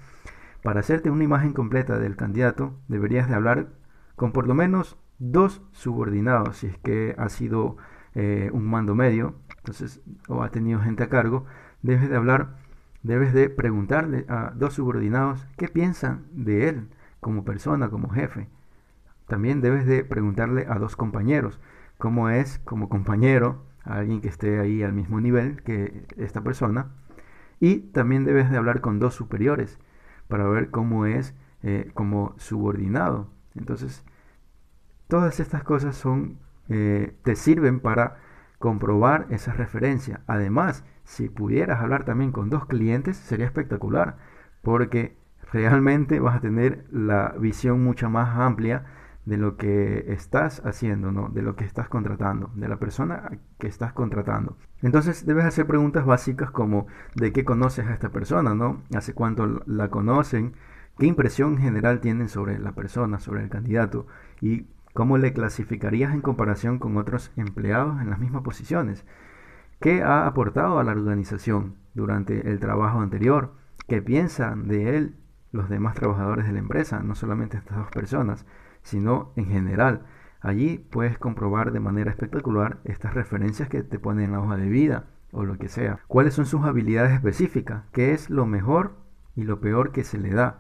Para 0.64 0.80
hacerte 0.80 1.10
una 1.10 1.26
imagen 1.26 1.54
completa 1.54 2.00
del 2.00 2.16
candidato, 2.16 2.80
deberías 2.88 3.28
de 3.28 3.36
hablar 3.36 3.74
con 4.16 4.32
por 4.32 4.48
lo 4.48 4.56
menos 4.56 4.98
dos 5.20 5.62
subordinados, 5.74 6.58
si 6.58 6.68
es 6.68 6.78
que 6.78 7.16
ha 7.18 7.28
sido 7.28 7.76
eh, 8.16 8.50
un 8.54 8.66
mando 8.66 8.96
medio, 8.96 9.36
entonces, 9.58 10.02
o 10.30 10.42
ha 10.42 10.50
tenido 10.50 10.80
gente 10.80 11.04
a 11.04 11.10
cargo, 11.10 11.46
debes 11.82 12.10
de 12.10 12.16
hablar, 12.16 12.56
debes 13.06 13.34
de 13.34 13.52
preguntarle 13.52 14.26
a 14.28 14.52
dos 14.56 14.74
subordinados 14.74 15.46
qué 15.58 15.68
piensan 15.68 16.26
de 16.32 16.70
él 16.70 16.88
como 17.20 17.46
persona, 17.46 17.90
como 17.90 18.10
jefe. 18.10 18.48
También 19.28 19.62
debes 19.62 19.86
de 19.86 20.04
preguntarle 20.04 20.66
a 20.68 20.80
dos 20.80 20.96
compañeros 20.96 21.60
cómo 22.00 22.30
es 22.30 22.60
como 22.60 22.90
compañero, 22.90 23.64
a 23.84 23.98
alguien 23.98 24.22
que 24.22 24.28
esté 24.28 24.60
ahí 24.60 24.82
al 24.82 24.94
mismo 24.94 25.22
nivel 25.22 25.62
que 25.62 26.08
esta 26.18 26.42
persona. 26.42 26.88
Y 27.60 27.78
también 27.92 28.26
debes 28.26 28.50
de 28.50 28.58
hablar 28.58 28.82
con 28.82 29.00
dos 29.00 29.14
superiores 29.14 29.80
para 30.28 30.48
ver 30.48 30.72
cómo 30.72 31.06
es 31.06 31.36
eh, 31.62 31.92
como 31.94 32.34
subordinado. 32.38 33.30
Entonces, 33.54 34.04
todas 35.08 35.40
estas 35.40 35.64
cosas 35.64 35.96
son, 35.96 36.40
eh, 36.70 37.16
te 37.24 37.36
sirven 37.36 37.80
para 37.80 38.18
comprobar 38.60 39.28
esa 39.30 39.54
referencia. 39.54 40.22
Además, 40.28 40.84
si 41.04 41.30
pudieras 41.30 41.82
hablar 41.82 42.04
también 42.04 42.32
con 42.32 42.50
dos 42.50 42.66
clientes, 42.66 43.18
sería 43.18 43.46
espectacular, 43.46 44.18
porque 44.62 45.18
realmente 45.52 46.20
vas 46.20 46.38
a 46.38 46.42
tener 46.42 46.86
la 46.92 47.36
visión 47.40 47.84
mucho 47.84 48.10
más 48.10 48.38
amplia 48.38 48.86
de 49.26 49.38
lo 49.38 49.58
que 49.58 50.06
estás 50.14 50.62
haciendo, 50.66 51.12
¿no? 51.12 51.30
de 51.30 51.42
lo 51.42 51.56
que 51.56 51.66
estás 51.66 51.90
contratando, 51.90 52.52
de 52.56 52.68
la 52.68 52.78
persona 52.78 53.40
que 53.58 53.68
estás 53.68 53.94
contratando. 53.94 54.58
Entonces 54.82 55.26
debes 55.26 55.46
hacer 55.46 55.66
preguntas 55.66 56.06
básicas 56.06 56.52
como 56.52 56.88
de 57.16 57.34
qué 57.34 57.44
conoces 57.44 57.88
a 57.88 57.94
esta 57.94 58.10
persona, 58.10 58.54
¿no? 58.54 58.84
¿Hace 58.94 59.14
cuánto 59.14 59.64
la 59.66 59.90
conocen? 59.90 60.54
¿Qué 60.98 61.08
impresión 61.08 61.58
general 61.58 62.02
tienen 62.02 62.30
sobre 62.30 62.60
la 62.60 62.74
persona, 62.74 63.20
sobre 63.20 63.44
el 63.44 63.50
candidato? 63.50 64.06
¿Y 64.42 64.68
cómo 64.96 65.20
le 65.20 65.32
clasificarías 65.34 66.12
en 66.12 66.22
comparación 66.22 66.80
con 66.80 66.98
otros 66.98 67.32
empleados 67.36 68.02
en 68.02 68.10
las 68.10 68.18
mismas 68.18 68.42
posiciones? 68.42 69.06
¿Qué 69.80 70.02
ha 70.02 70.26
aportado 70.26 70.80
a 70.80 70.84
la 70.84 70.94
organización 70.94 71.76
durante 71.94 72.50
el 72.50 72.60
trabajo 72.60 73.02
anterior? 73.02 73.54
¿Qué 73.88 74.02
piensan 74.02 74.68
de 74.68 74.98
él 74.98 75.16
los 75.52 75.70
demás 75.70 75.94
trabajadores 75.94 76.48
de 76.48 76.54
la 76.54 76.60
empresa, 76.60 77.02
no 77.04 77.14
solamente 77.14 77.58
estas 77.58 77.78
dos 77.78 77.92
personas? 77.92 78.48
sino 78.86 79.34
en 79.36 79.48
general. 79.48 80.06
Allí 80.40 80.78
puedes 80.78 81.18
comprobar 81.18 81.72
de 81.72 81.80
manera 81.82 82.12
espectacular 82.12 82.80
estas 82.86 83.14
referencias 83.14 83.68
que 83.68 83.84
te 83.84 84.00
ponen 84.00 84.26
en 84.26 84.32
la 84.32 84.40
hoja 84.40 84.56
de 84.58 84.70
vida 84.70 85.08
o 85.32 85.44
lo 85.44 85.58
que 85.58 85.68
sea. 85.68 86.00
¿Cuáles 86.08 86.36
son 86.36 86.46
sus 86.46 86.64
habilidades 86.64 87.12
específicas? 87.12 87.84
¿Qué 87.92 88.14
es 88.14 88.30
lo 88.30 88.46
mejor 88.46 88.96
y 89.36 89.44
lo 89.44 89.60
peor 89.60 89.92
que 89.92 90.04
se 90.04 90.20
le 90.20 90.30
da? 90.30 90.60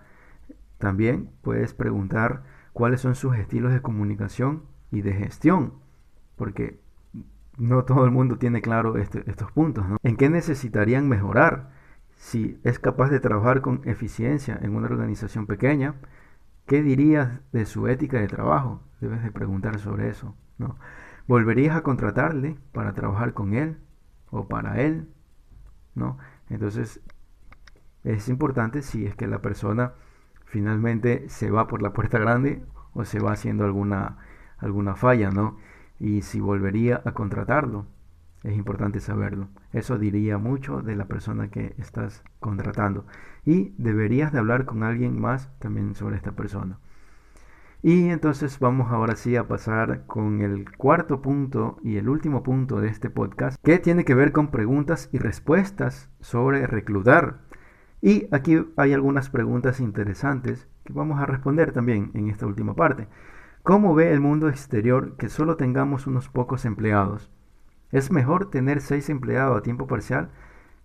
También 0.79 1.29
puedes 1.41 1.73
preguntar 1.73 2.43
cuáles 2.75 3.01
son 3.01 3.15
sus 3.15 3.35
estilos 3.35 3.73
de 3.73 3.81
comunicación 3.81 4.65
y 4.91 5.01
de 5.01 5.13
gestión, 5.13 5.73
porque 6.35 6.79
no 7.57 7.85
todo 7.85 8.05
el 8.05 8.11
mundo 8.11 8.37
tiene 8.37 8.61
claro 8.61 8.97
este, 8.97 9.23
estos 9.25 9.51
puntos. 9.51 9.83
¿En 10.03 10.15
qué 10.15 10.29
necesitarían 10.29 11.09
mejorar? 11.09 11.71
Si 12.13 12.59
es 12.63 12.77
capaz 12.77 13.09
de 13.09 13.19
trabajar 13.19 13.61
con 13.61 13.81
eficiencia 13.85 14.59
en 14.61 14.75
una 14.75 14.85
organización 14.85 15.47
pequeña, 15.47 15.95
¿Qué 16.65 16.81
dirías 16.81 17.41
de 17.51 17.65
su 17.65 17.87
ética 17.87 18.19
de 18.19 18.27
trabajo? 18.27 18.81
Debes 18.99 19.23
de 19.23 19.31
preguntar 19.31 19.77
sobre 19.79 20.09
eso, 20.09 20.35
¿no? 20.57 20.77
¿Volverías 21.27 21.75
a 21.75 21.83
contratarle 21.83 22.57
para 22.71 22.93
trabajar 22.93 23.33
con 23.33 23.53
él 23.53 23.77
o 24.31 24.47
para 24.47 24.81
él? 24.81 25.07
¿No? 25.93 26.17
Entonces, 26.49 27.01
es 28.03 28.29
importante 28.29 28.81
si 28.81 29.05
es 29.05 29.15
que 29.15 29.27
la 29.27 29.41
persona 29.41 29.93
finalmente 30.45 31.27
se 31.29 31.51
va 31.51 31.67
por 31.67 31.81
la 31.81 31.93
puerta 31.93 32.17
grande 32.17 32.63
o 32.93 33.05
se 33.05 33.19
va 33.19 33.33
haciendo 33.33 33.65
alguna, 33.65 34.17
alguna 34.57 34.95
falla, 34.95 35.29
¿no? 35.29 35.57
Y 35.99 36.21
si 36.21 36.39
volvería 36.39 37.01
a 37.05 37.11
contratarlo. 37.11 37.85
Es 38.43 38.55
importante 38.55 38.99
saberlo. 38.99 39.47
Eso 39.73 39.97
diría 39.97 40.37
mucho 40.37 40.81
de 40.81 40.95
la 40.95 41.05
persona 41.05 41.49
que 41.49 41.73
estás 41.79 42.23
contratando. 42.39 43.07
Y 43.43 43.73
deberías 43.79 44.31
de 44.31 44.37
hablar 44.39 44.65
con 44.65 44.83
alguien 44.83 45.19
más 45.19 45.49
también 45.59 45.95
sobre 45.95 46.15
esta 46.15 46.33
persona. 46.33 46.77
Y 47.81 48.09
entonces 48.09 48.57
vamos 48.57 48.91
ahora 48.91 49.15
sí 49.15 49.35
a 49.35 49.47
pasar 49.47 50.07
con 50.07 50.41
el 50.41 50.75
cuarto 50.75 51.21
punto 51.21 51.77
y 51.83 51.97
el 51.97 52.09
último 52.09 52.41
punto 52.41 52.81
de 52.81 52.87
este 52.87 53.11
podcast, 53.11 53.63
que 53.63 53.77
tiene 53.77 54.05
que 54.05 54.15
ver 54.15 54.31
con 54.31 54.49
preguntas 54.49 55.07
y 55.11 55.19
respuestas 55.19 56.09
sobre 56.19 56.65
reclutar. 56.65 57.44
Y 58.05 58.27
aquí 58.29 58.63
hay 58.77 58.93
algunas 58.93 59.31
preguntas 59.31 59.79
interesantes 59.79 60.67
que 60.83 60.93
vamos 60.93 61.19
a 61.19 61.25
responder 61.25 61.71
también 61.71 62.11
en 62.13 62.29
esta 62.29 62.45
última 62.45 62.75
parte. 62.75 63.07
¿Cómo 63.63 63.95
ve 63.95 64.13
el 64.13 64.19
mundo 64.19 64.47
exterior 64.47 65.17
que 65.17 65.27
solo 65.27 65.55
tengamos 65.55 66.05
unos 66.05 66.29
pocos 66.29 66.65
empleados? 66.65 67.31
Es 67.91 68.11
mejor 68.11 68.51
tener 68.51 68.81
seis 68.81 69.09
empleados 69.09 69.57
a 69.57 69.63
tiempo 69.63 69.87
parcial 69.87 70.29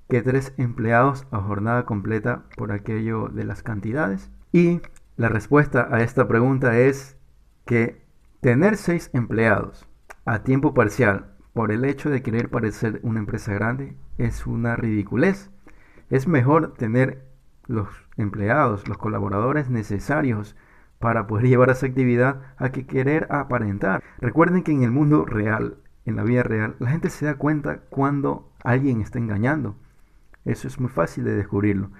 que 0.08 0.22
tres 0.22 0.54
empleados 0.56 1.26
a 1.30 1.40
jornada 1.40 1.84
completa 1.84 2.46
por 2.56 2.72
aquello 2.72 3.28
de 3.28 3.44
las 3.44 3.62
cantidades. 3.62 4.30
Y 4.50 4.80
la 5.18 5.28
respuesta 5.28 5.88
a 5.90 6.00
esta 6.00 6.26
pregunta 6.26 6.78
es 6.78 7.18
que 7.66 8.02
tener 8.40 8.78
seis 8.78 9.10
empleados 9.12 9.86
a 10.24 10.42
tiempo 10.42 10.72
parcial 10.72 11.36
por 11.52 11.70
el 11.70 11.84
hecho 11.84 12.08
de 12.08 12.22
querer 12.22 12.48
parecer 12.48 12.98
una 13.02 13.18
empresa 13.18 13.52
grande 13.52 13.94
es 14.16 14.46
una 14.46 14.74
ridiculez. 14.74 15.50
Es 16.10 16.28
mejor 16.28 16.74
tener 16.74 17.24
los 17.66 17.88
empleados, 18.16 18.86
los 18.88 18.98
colaboradores 18.98 19.70
necesarios 19.70 20.56
para 20.98 21.26
poder 21.26 21.46
llevar 21.48 21.70
esa 21.70 21.86
actividad 21.86 22.42
a 22.58 22.70
que 22.70 22.86
querer 22.86 23.26
aparentar. 23.30 24.02
Recuerden 24.18 24.62
que 24.62 24.72
en 24.72 24.82
el 24.82 24.90
mundo 24.90 25.24
real 25.24 25.78
en 26.04 26.16
la 26.16 26.22
vida 26.22 26.42
real, 26.42 26.76
la 26.78 26.90
gente 26.90 27.10
se 27.10 27.26
da 27.26 27.34
cuenta 27.36 27.80
cuando 27.88 28.52
alguien 28.62 29.00
está 29.00 29.18
engañando. 29.18 29.76
Eso 30.44 30.68
es 30.68 30.80
muy 30.80 30.88
fácil 30.88 31.24
de 31.24 31.36
descubrirlo. 31.36 31.90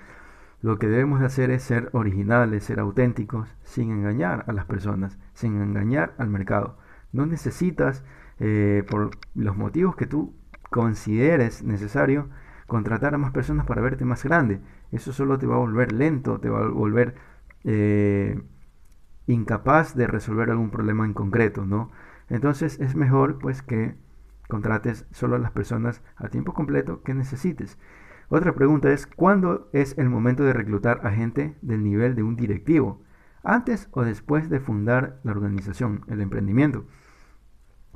Lo 0.63 0.79
que 0.79 0.89
debemos 0.89 1.21
de 1.21 1.27
hacer 1.27 1.51
es 1.51 1.63
ser 1.63 1.89
originales, 1.93 2.65
ser 2.65 2.81
auténticos, 2.81 3.55
sin 3.63 3.91
engañar 3.91 4.45
a 4.47 4.53
las 4.53 4.67
personas, 4.67 5.19
sin 5.33 5.61
engañar 5.61 6.15
al 6.19 6.29
mercado. 6.29 6.77
No 7.13 7.27
necesitas, 7.27 8.05
eh, 8.39 8.85
por 8.89 9.11
los 9.35 9.57
motivos 9.57 9.97
que 9.97 10.07
tú 10.07 10.35
consideres 10.71 11.63
necesario, 11.63 12.29
contratar 12.71 13.15
a 13.15 13.19
más 13.19 13.33
personas 13.33 13.67
para 13.67 13.83
verte 13.83 14.05
más 14.05 14.23
grande. 14.23 14.61
Eso 14.93 15.13
solo 15.13 15.39
te 15.39 15.47
va 15.47 15.57
a 15.57 15.59
volver 15.59 15.91
lento, 15.91 16.39
te 16.39 16.49
va 16.49 16.61
a 16.61 16.69
volver 16.69 17.17
eh, 17.65 18.41
incapaz 19.27 19.97
de 19.97 20.07
resolver 20.07 20.51
algún 20.51 20.71
problema 20.71 21.05
en 21.05 21.13
concreto, 21.13 21.67
¿no? 21.67 21.91
Entonces 22.29 22.79
es 22.79 22.95
mejor 22.95 23.39
pues 23.41 23.63
que 23.63 23.97
contrates 24.49 25.05
solo 25.11 25.35
a 25.35 25.41
las 25.41 25.51
personas 25.51 26.01
a 26.15 26.29
tiempo 26.29 26.55
completo 26.55 27.03
que 27.03 27.13
necesites. 27.13 27.77
Otra 28.29 28.55
pregunta 28.55 28.93
es, 28.93 29.09
¿cuándo 29.09 29.69
es 29.73 29.99
el 29.99 30.09
momento 30.09 30.45
de 30.45 30.53
reclutar 30.53 31.05
a 31.05 31.11
gente 31.11 31.57
del 31.63 31.83
nivel 31.83 32.15
de 32.15 32.23
un 32.23 32.37
directivo? 32.37 33.03
¿Antes 33.43 33.89
o 33.91 34.05
después 34.05 34.49
de 34.49 34.61
fundar 34.61 35.19
la 35.25 35.33
organización, 35.33 36.05
el 36.07 36.21
emprendimiento? 36.21 36.85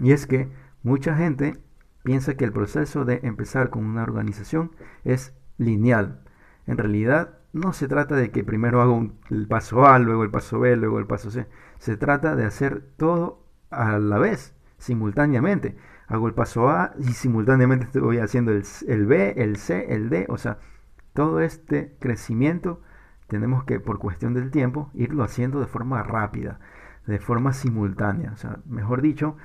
Y 0.00 0.10
es 0.10 0.26
que 0.26 0.50
mucha 0.82 1.16
gente 1.16 1.62
piensa 2.04 2.36
que 2.36 2.44
el 2.44 2.52
proceso 2.52 3.04
de 3.04 3.18
empezar 3.24 3.70
con 3.70 3.84
una 3.84 4.04
organización 4.04 4.70
es 5.02 5.34
lineal. 5.58 6.20
En 6.66 6.78
realidad 6.78 7.38
no 7.52 7.72
se 7.72 7.88
trata 7.88 8.14
de 8.14 8.30
que 8.30 8.44
primero 8.44 8.80
hago 8.80 9.10
el 9.30 9.48
paso 9.48 9.86
A, 9.86 9.98
luego 9.98 10.22
el 10.22 10.30
paso 10.30 10.60
B, 10.60 10.76
luego 10.76 11.00
el 11.00 11.06
paso 11.06 11.30
C. 11.30 11.46
Se 11.78 11.96
trata 11.96 12.36
de 12.36 12.44
hacer 12.44 12.82
todo 12.96 13.42
a 13.70 13.98
la 13.98 14.18
vez, 14.18 14.54
simultáneamente. 14.78 15.76
Hago 16.06 16.28
el 16.28 16.34
paso 16.34 16.68
A 16.68 16.94
y 16.98 17.12
simultáneamente 17.14 17.86
estoy 17.92 18.18
haciendo 18.18 18.52
el, 18.52 18.64
el 18.86 19.06
B, 19.06 19.34
el 19.36 19.56
C, 19.56 19.94
el 19.94 20.10
D. 20.10 20.26
O 20.28 20.36
sea, 20.36 20.58
todo 21.14 21.40
este 21.40 21.96
crecimiento 22.00 22.82
tenemos 23.28 23.64
que, 23.64 23.80
por 23.80 23.98
cuestión 23.98 24.34
del 24.34 24.50
tiempo, 24.50 24.90
irlo 24.92 25.24
haciendo 25.24 25.60
de 25.60 25.66
forma 25.66 26.02
rápida, 26.02 26.60
de 27.06 27.18
forma 27.18 27.52
simultánea. 27.54 28.32
O 28.32 28.36
sea, 28.36 28.58
mejor 28.66 29.00
dicho, 29.00 29.36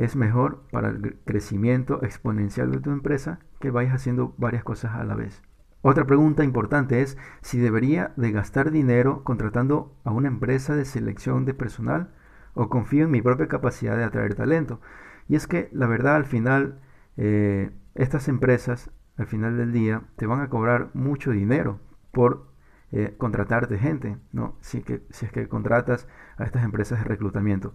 es 0.00 0.16
mejor 0.16 0.62
para 0.70 0.88
el 0.88 1.18
crecimiento 1.26 2.02
exponencial 2.02 2.72
de 2.72 2.80
tu 2.80 2.90
empresa 2.90 3.40
que 3.58 3.70
vayas 3.70 3.94
haciendo 3.94 4.34
varias 4.38 4.64
cosas 4.64 4.94
a 4.94 5.04
la 5.04 5.14
vez. 5.14 5.42
Otra 5.82 6.06
pregunta 6.06 6.42
importante 6.42 7.02
es 7.02 7.18
si 7.42 7.58
debería 7.58 8.12
de 8.16 8.32
gastar 8.32 8.70
dinero 8.70 9.24
contratando 9.24 9.94
a 10.04 10.10
una 10.10 10.28
empresa 10.28 10.74
de 10.74 10.86
selección 10.86 11.44
de 11.44 11.52
personal 11.52 12.14
o 12.54 12.70
confío 12.70 13.04
en 13.04 13.10
mi 13.10 13.20
propia 13.20 13.48
capacidad 13.48 13.96
de 13.96 14.04
atraer 14.04 14.34
talento. 14.34 14.80
Y 15.28 15.36
es 15.36 15.46
que 15.46 15.68
la 15.72 15.86
verdad 15.86 16.16
al 16.16 16.24
final, 16.24 16.80
eh, 17.18 17.70
estas 17.94 18.28
empresas 18.28 18.90
al 19.18 19.26
final 19.26 19.58
del 19.58 19.70
día 19.70 20.04
te 20.16 20.26
van 20.26 20.40
a 20.40 20.48
cobrar 20.48 20.90
mucho 20.94 21.30
dinero 21.30 21.78
por 22.10 22.48
eh, 22.92 23.14
contratarte 23.18 23.78
gente, 23.78 24.16
¿no? 24.32 24.56
Que, 24.84 25.02
si 25.10 25.26
es 25.26 25.32
que 25.32 25.46
contratas 25.46 26.08
a 26.38 26.44
estas 26.44 26.64
empresas 26.64 26.98
de 27.00 27.04
reclutamiento. 27.04 27.74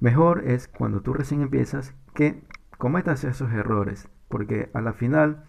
Mejor 0.00 0.44
es 0.46 0.66
cuando 0.66 1.02
tú 1.02 1.12
recién 1.12 1.42
empiezas 1.42 1.94
que 2.14 2.42
cometas 2.78 3.22
esos 3.24 3.52
errores, 3.52 4.08
porque 4.28 4.70
a 4.72 4.80
la 4.80 4.94
final 4.94 5.44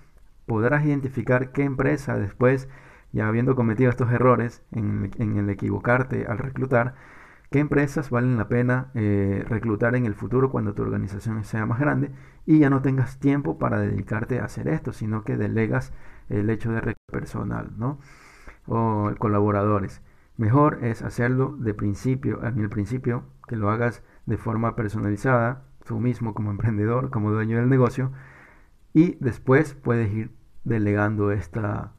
podrás 0.45 0.85
identificar 0.85 1.53
qué 1.53 1.63
empresa 1.63 2.17
después, 2.17 2.67
ya 3.13 3.27
habiendo 3.27 3.55
cometido 3.55 3.89
estos 3.89 4.11
errores 4.11 4.63
en, 4.71 5.11
en 5.17 5.37
el 5.37 5.49
equivocarte 5.49 6.25
al 6.27 6.37
reclutar, 6.37 6.95
qué 7.49 7.59
empresas 7.59 8.09
valen 8.09 8.37
la 8.37 8.49
pena 8.49 8.91
eh, 8.93 9.45
reclutar 9.47 9.95
en 9.95 10.05
el 10.05 10.15
futuro 10.15 10.51
cuando 10.51 10.73
tu 10.73 10.81
organización 10.81 11.43
sea 11.45 11.65
más 11.65 11.79
grande 11.79 12.11
y 12.45 12.59
ya 12.59 12.69
no 12.69 12.81
tengas 12.81 13.19
tiempo 13.19 13.57
para 13.57 13.79
dedicarte 13.79 14.39
a 14.39 14.45
hacer 14.45 14.67
esto, 14.67 14.91
sino 14.91 15.23
que 15.23 15.37
delegas 15.37 15.93
el 16.29 16.49
hecho 16.49 16.71
de 16.71 16.95
personal, 17.11 17.71
¿no? 17.77 17.99
O 18.67 19.11
colaboradores. 19.17 20.01
Mejor 20.37 20.79
es 20.83 21.01
hacerlo 21.01 21.55
de 21.57 21.73
principio, 21.73 22.43
en 22.45 22.59
el 22.59 22.69
principio, 22.69 23.23
que 23.47 23.57
lo 23.57 23.69
hagas 23.69 24.03
de 24.25 24.37
forma 24.37 24.75
personalizada, 24.75 25.63
tú 25.85 25.99
mismo 25.99 26.33
como 26.33 26.51
emprendedor, 26.51 27.09
como 27.09 27.31
dueño 27.31 27.57
del 27.57 27.69
negocio, 27.69 28.11
y 28.93 29.17
después 29.19 29.73
puedes 29.73 30.13
ir 30.13 30.31
delegando 30.63 31.31
esta, 31.31 31.93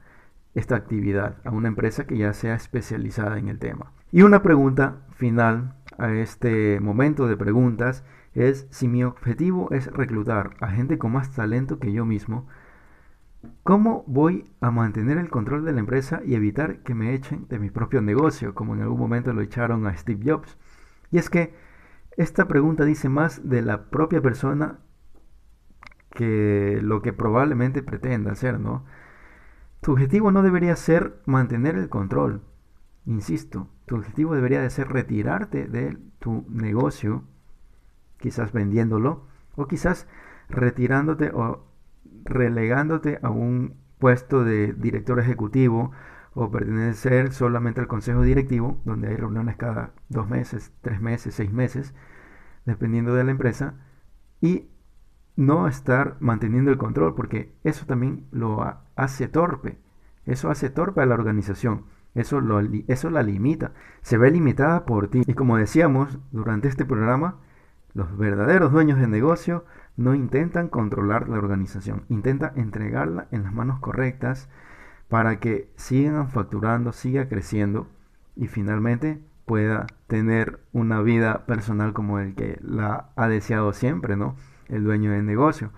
esta 0.55 0.77
actividad 0.77 1.39
a 1.45 1.51
una 1.51 1.69
empresa 1.69 2.07
que 2.07 2.19
ya 2.19 2.33
sea 2.33 2.55
especializada 2.55 3.39
en 3.39 3.49
el 3.49 3.59
tema. 3.59 3.93
Y 4.11 4.23
una 4.23 4.43
pregunta 4.43 5.07
final 5.11 5.75
a 5.99 6.13
este 6.13 6.81
momento 6.81 7.27
de 7.27 7.37
preguntas 7.37 8.05
es 8.35 8.67
si 8.71 8.89
mi 8.89 9.05
objetivo 9.05 9.71
es 9.73 9.87
reclutar 9.93 10.51
a 10.61 10.69
gente 10.69 10.99
con 10.99 11.13
más 11.13 11.35
talento 11.35 11.79
que 11.79 11.93
yo 11.93 12.05
mismo, 12.05 12.47
¿cómo 13.63 14.05
voy 14.07 14.45
a 14.61 14.71
mantener 14.71 15.19
el 15.19 15.29
control 15.29 15.65
de 15.65 15.73
la 15.73 15.81
empresa 15.81 16.21
y 16.25 16.35
evitar 16.35 16.83
que 16.83 16.95
me 16.95 17.15
echen 17.15 17.47
de 17.49 17.59
mi 17.59 17.71
propio 17.71 18.01
negocio, 18.01 18.55
como 18.55 18.75
en 18.75 18.83
algún 18.83 18.99
momento 18.99 19.33
lo 19.33 19.43
echaron 19.43 19.87
a 19.87 19.97
Steve 19.97 20.23
Jobs? 20.25 20.59
Y 21.11 21.19
es 21.19 21.29
que 21.29 21.55
esta 22.17 22.49
pregunta 22.49 22.85
dice 22.85 23.09
más 23.09 23.49
de 23.49 23.63
la 23.63 23.91
propia 23.91 24.21
persona 24.21 24.79
que 26.11 26.79
lo 26.83 27.03
que 27.03 27.13
probablemente 27.13 27.83
pretenda 27.83 28.33
hacer, 28.33 28.61
¿no? 28.61 28.85
Tu 29.81 29.93
objetivo 29.93 30.31
no 30.31 30.43
debería 30.43 30.77
ser 30.77 31.21
mantener 31.27 31.77
el 31.77 31.89
control, 31.89 32.43
insisto, 33.07 33.69
tu 33.87 33.97
objetivo 33.97 34.35
debería 34.35 34.61
de 34.61 34.71
ser 34.71 34.89
retirarte 34.89 35.67
de 35.67 35.99
tu 36.19 36.45
negocio, 36.49 37.25
quizás 38.19 38.53
vendiéndolo, 38.53 39.27
o 39.57 39.67
quizás 39.67 40.07
retirándote 40.49 41.31
o 41.35 41.67
relegándote 42.25 43.19
a 43.23 43.31
un 43.31 43.75
puesto 43.99 44.45
de 44.45 44.73
director 44.73 45.19
ejecutivo 45.19 45.93
o 46.35 46.51
pertenecer 46.51 47.33
solamente 47.33 47.81
al 47.81 47.89
consejo 47.89 48.23
directivo, 48.23 48.81
donde 48.85 49.09
hay 49.09 49.17
reuniones 49.17 49.57
cada 49.57 49.93
dos 50.09 50.29
meses, 50.29 50.73
tres 50.81 51.01
meses, 51.01 51.35
seis 51.35 51.53
meses, 51.53 51.95
dependiendo 52.65 53.15
de 53.15 53.25
la 53.25 53.31
empresa, 53.31 53.75
y 54.41 54.69
no 55.37 55.69
estar 55.69 56.17
manteniendo 56.21 56.71
el 56.71 56.79
control, 56.79 57.15
porque 57.15 57.55
eso 57.65 57.87
también 57.87 58.27
lo 58.31 58.65
hace 58.97 59.29
torpe, 59.29 59.79
eso 60.25 60.51
hace 60.51 60.71
torpe 60.71 61.03
a 61.03 61.07
la 61.07 61.15
organización, 61.15 61.85
eso, 62.15 62.41
lo, 62.41 62.61
eso 62.89 63.11
la 63.11 63.23
limita, 63.23 63.73
se 64.03 64.19
ve 64.19 64.31
limitada 64.31 64.85
por 64.85 65.09
ti. 65.09 65.23
Y 65.27 65.35
como 65.35 65.57
decíamos 65.57 66.19
durante 66.31 66.69
este 66.69 66.85
programa, 66.85 67.39
los 67.95 68.17
verdaderos 68.17 68.73
dueños 68.73 68.99
de 68.99 69.07
negocio 69.07 69.65
no 69.97 70.15
intentan 70.15 70.69
controlar 70.69 71.29
la 71.29 71.39
organización, 71.39 72.05
intentan 72.09 72.53
entregarla 72.59 73.29
en 73.31 73.43
las 73.43 73.53
manos 73.53 73.81
correctas, 73.81 74.49
para 75.13 75.41
que 75.41 75.71
sigan 75.77 76.31
facturando, 76.31 76.91
siga 76.95 77.29
creciendo 77.29 77.87
y 78.35 78.47
finalmente 78.47 79.21
pueda 79.45 79.87
tener 80.07 80.61
una 80.73 81.03
vida 81.03 81.45
personal 81.45 81.93
como 81.93 82.19
el 82.19 82.35
que 82.35 82.59
la 82.63 83.11
ha 83.15 83.29
deseado 83.29 83.75
siempre, 83.75 84.17
¿no? 84.17 84.37
El 84.71 84.85
dueño 84.85 85.11
del 85.11 85.27
negocio. 85.27 85.71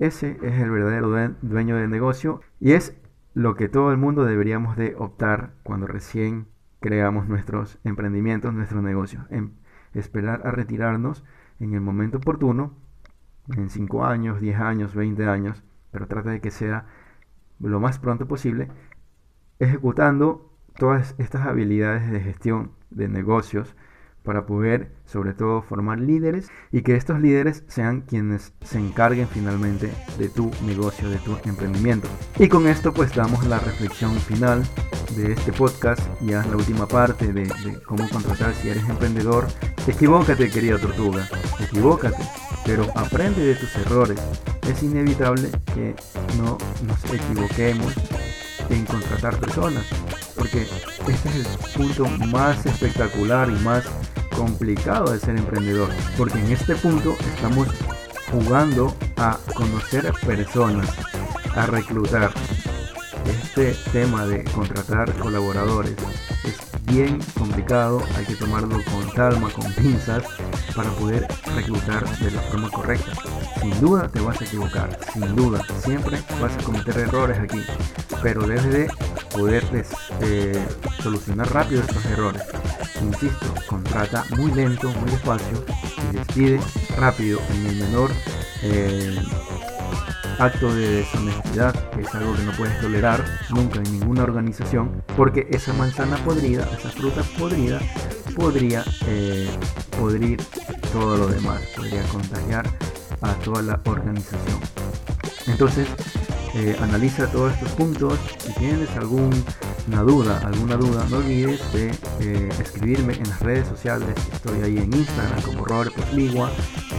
Ese 0.00 0.36
es 0.42 0.60
el 0.60 0.72
verdadero 0.72 1.12
dueño 1.42 1.76
del 1.76 1.90
negocio 1.90 2.40
y 2.58 2.72
es 2.72 3.00
lo 3.34 3.54
que 3.54 3.68
todo 3.68 3.92
el 3.92 3.98
mundo 3.98 4.24
deberíamos 4.24 4.76
de 4.76 4.96
optar 4.98 5.52
cuando 5.62 5.86
recién 5.86 6.48
creamos 6.80 7.28
nuestros 7.28 7.78
emprendimientos, 7.84 8.52
nuestros 8.52 8.82
negocios. 8.82 9.24
En 9.30 9.52
esperar 9.94 10.44
a 10.44 10.50
retirarnos 10.50 11.24
en 11.60 11.74
el 11.74 11.82
momento 11.82 12.16
oportuno, 12.16 12.74
en 13.56 13.70
5 13.70 14.04
años, 14.04 14.40
10 14.40 14.58
años, 14.58 14.96
20 14.96 15.24
años, 15.28 15.62
pero 15.92 16.08
trata 16.08 16.30
de 16.30 16.40
que 16.40 16.50
sea 16.50 16.86
lo 17.60 17.80
más 17.80 17.98
pronto 17.98 18.26
posible, 18.26 18.68
ejecutando 19.58 20.52
todas 20.78 21.14
estas 21.18 21.46
habilidades 21.46 22.10
de 22.10 22.20
gestión 22.20 22.72
de 22.90 23.08
negocios 23.08 23.76
para 24.22 24.46
poder 24.46 24.92
sobre 25.06 25.34
todo 25.34 25.62
formar 25.62 26.00
líderes 26.00 26.48
y 26.70 26.82
que 26.82 26.96
estos 26.96 27.20
líderes 27.20 27.64
sean 27.68 28.02
quienes 28.02 28.54
se 28.62 28.78
encarguen 28.78 29.28
finalmente 29.28 29.90
de 30.18 30.28
tu 30.28 30.50
negocio, 30.64 31.10
de 31.10 31.18
tu 31.18 31.36
emprendimiento. 31.44 32.08
Y 32.38 32.48
con 32.48 32.66
esto 32.66 32.92
pues 32.92 33.14
damos 33.14 33.46
la 33.46 33.58
reflexión 33.58 34.14
final 34.14 34.62
de 35.16 35.32
este 35.32 35.52
podcast, 35.52 36.00
ya 36.22 36.40
es 36.40 36.46
la 36.46 36.56
última 36.56 36.86
parte 36.86 37.32
de, 37.32 37.50
cómo 37.84 38.08
contratar 38.08 38.54
si 38.54 38.68
eres 38.68 38.88
emprendedor. 38.88 39.46
Equivócate 39.86 40.48
querida 40.50 40.78
tortuga, 40.78 41.28
equivócate, 41.60 42.22
pero 42.64 42.86
aprende 42.94 43.44
de 43.44 43.54
tus 43.54 43.74
errores. 43.76 44.20
Es 44.68 44.82
inevitable 44.82 45.50
que 45.74 45.94
no 46.38 46.56
nos 46.86 47.04
equivoquemos 47.12 47.94
en 48.70 48.86
contratar 48.86 49.38
personas, 49.38 49.84
porque 50.42 50.66
este 51.06 51.28
es 51.28 51.34
el 51.36 51.46
punto 51.76 52.04
más 52.26 52.66
espectacular 52.66 53.48
y 53.48 53.54
más 53.62 53.84
complicado 54.36 55.12
de 55.12 55.20
ser 55.20 55.36
emprendedor, 55.36 55.88
porque 56.18 56.40
en 56.40 56.50
este 56.50 56.74
punto 56.74 57.16
estamos 57.36 57.68
jugando 58.28 58.92
a 59.18 59.38
conocer 59.54 60.12
personas, 60.26 60.88
a 61.54 61.66
reclutar. 61.66 62.32
Este 63.24 63.76
tema 63.92 64.26
de 64.26 64.42
contratar 64.42 65.16
colaboradores 65.16 65.94
es 66.42 66.56
bien 66.86 67.20
complicado, 67.38 68.02
hay 68.16 68.24
que 68.24 68.34
tomarlo 68.34 68.82
con 68.90 69.08
calma, 69.10 69.48
con 69.48 69.72
pinzas, 69.74 70.24
para 70.74 70.90
poder 70.90 71.28
reclutar 71.54 72.04
de 72.18 72.32
la 72.32 72.40
forma 72.42 72.68
correcta. 72.68 73.12
Sin 73.60 73.80
duda 73.80 74.08
te 74.08 74.20
vas 74.20 74.40
a 74.40 74.44
equivocar, 74.44 74.98
sin 75.12 75.36
duda, 75.36 75.62
siempre 75.84 76.20
vas 76.40 76.52
a 76.52 76.62
cometer 76.64 76.98
errores 76.98 77.38
aquí, 77.38 77.62
pero 78.24 78.44
debes 78.44 78.64
de 78.72 78.90
solucionar 81.02 81.52
rápido 81.52 81.82
estos 81.82 82.04
errores. 82.06 82.42
Insisto, 83.02 83.54
contrata 83.66 84.24
muy 84.36 84.52
lento, 84.52 84.88
muy 85.00 85.10
despacio 85.10 85.64
y 86.10 86.16
despide 86.16 86.60
rápido 86.96 87.40
en 87.50 87.66
el 87.66 87.76
menor 87.76 88.10
eh, 88.62 89.16
acto 90.38 90.74
de 90.74 90.88
deshonestidad, 90.88 91.74
que 91.90 92.02
es 92.02 92.14
algo 92.14 92.34
que 92.34 92.42
no 92.42 92.52
puedes 92.52 92.80
tolerar 92.80 93.24
nunca 93.50 93.78
en 93.78 93.92
ninguna 93.98 94.22
organización, 94.22 95.02
porque 95.16 95.46
esa 95.50 95.72
manzana 95.72 96.16
podrida, 96.24 96.68
esa 96.78 96.90
fruta 96.90 97.22
podrida, 97.38 97.80
podría 98.36 98.84
eh, 99.06 99.48
podrir 99.98 100.40
todo 100.92 101.16
lo 101.16 101.26
demás, 101.28 101.60
podría 101.76 102.02
contagiar 102.04 102.66
a 103.20 103.34
toda 103.34 103.62
la 103.62 103.80
organización. 103.84 104.60
Entonces, 105.46 105.88
eh, 106.54 106.76
analiza 106.80 107.26
todos 107.28 107.52
estos 107.54 107.70
puntos. 107.72 108.18
Si 108.62 108.68
tienes 108.68 108.90
alguna 108.90 110.02
duda, 110.06 110.38
alguna 110.44 110.76
duda, 110.76 111.04
no 111.10 111.16
olvides 111.16 111.60
de 111.72 111.90
eh, 112.20 112.48
escribirme 112.60 113.14
en 113.14 113.28
las 113.28 113.40
redes 113.40 113.66
sociales. 113.66 114.14
Estoy 114.32 114.62
ahí 114.62 114.78
en 114.78 114.94
Instagram 114.94 115.42
como 115.42 115.64
Robert 115.64 115.92
Posligua, 115.96 116.48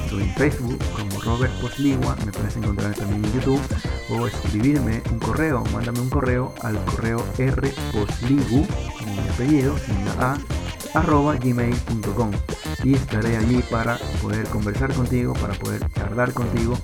estoy 0.03 0.23
en 0.23 0.33
Facebook 0.33 0.77
como 0.93 1.21
Robert 1.21 1.53
Posligua, 1.61 2.17
me 2.25 2.33
puedes 2.33 2.57
encontrar 2.57 2.93
también 2.95 3.23
en 3.23 3.31
YouTube 3.31 3.61
o 4.09 4.27
escribirme 4.27 5.01
un 5.09 5.19
correo, 5.19 5.63
mándame 5.71 6.01
un 6.01 6.09
correo 6.09 6.53
al 6.63 6.83
correo 6.83 7.23
rposligu, 7.37 8.67
como 8.99 9.21
mi 9.21 9.29
apellido, 9.29 9.77
sin 9.77 10.03
la 10.03 10.33
A, 10.33 10.37
arroba 10.99 11.35
gmail.com 11.37 12.31
y 12.83 12.95
estaré 12.95 13.37
allí 13.37 13.63
para 13.71 13.97
poder 14.21 14.45
conversar 14.49 14.93
contigo, 14.93 15.31
para 15.31 15.53
poder 15.53 15.89
charlar 15.93 16.33
contigo. 16.33 16.77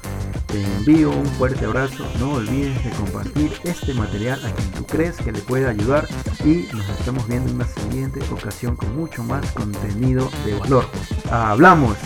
Te 0.51 0.63
envío 0.63 1.11
un 1.11 1.25
fuerte 1.27 1.65
abrazo, 1.65 2.03
no 2.19 2.33
olvides 2.33 2.83
de 2.83 2.89
compartir 2.91 3.51
este 3.65 3.93
material 3.93 4.43
a 4.43 4.51
quien 4.51 4.71
tú 4.71 4.83
crees 4.83 5.15
que 5.17 5.31
le 5.31 5.39
puede 5.41 5.67
ayudar 5.67 6.07
y 6.43 6.67
nos 6.73 6.89
estamos 6.89 7.27
viendo 7.27 7.49
en 7.49 7.57
una 7.57 7.67
siguiente 7.67 8.19
ocasión 8.31 8.75
con 8.75 8.95
mucho 8.95 9.23
más 9.23 9.51
contenido 9.51 10.27
de 10.45 10.55
valor. 10.55 10.85
¡Hablamos! 11.29 11.97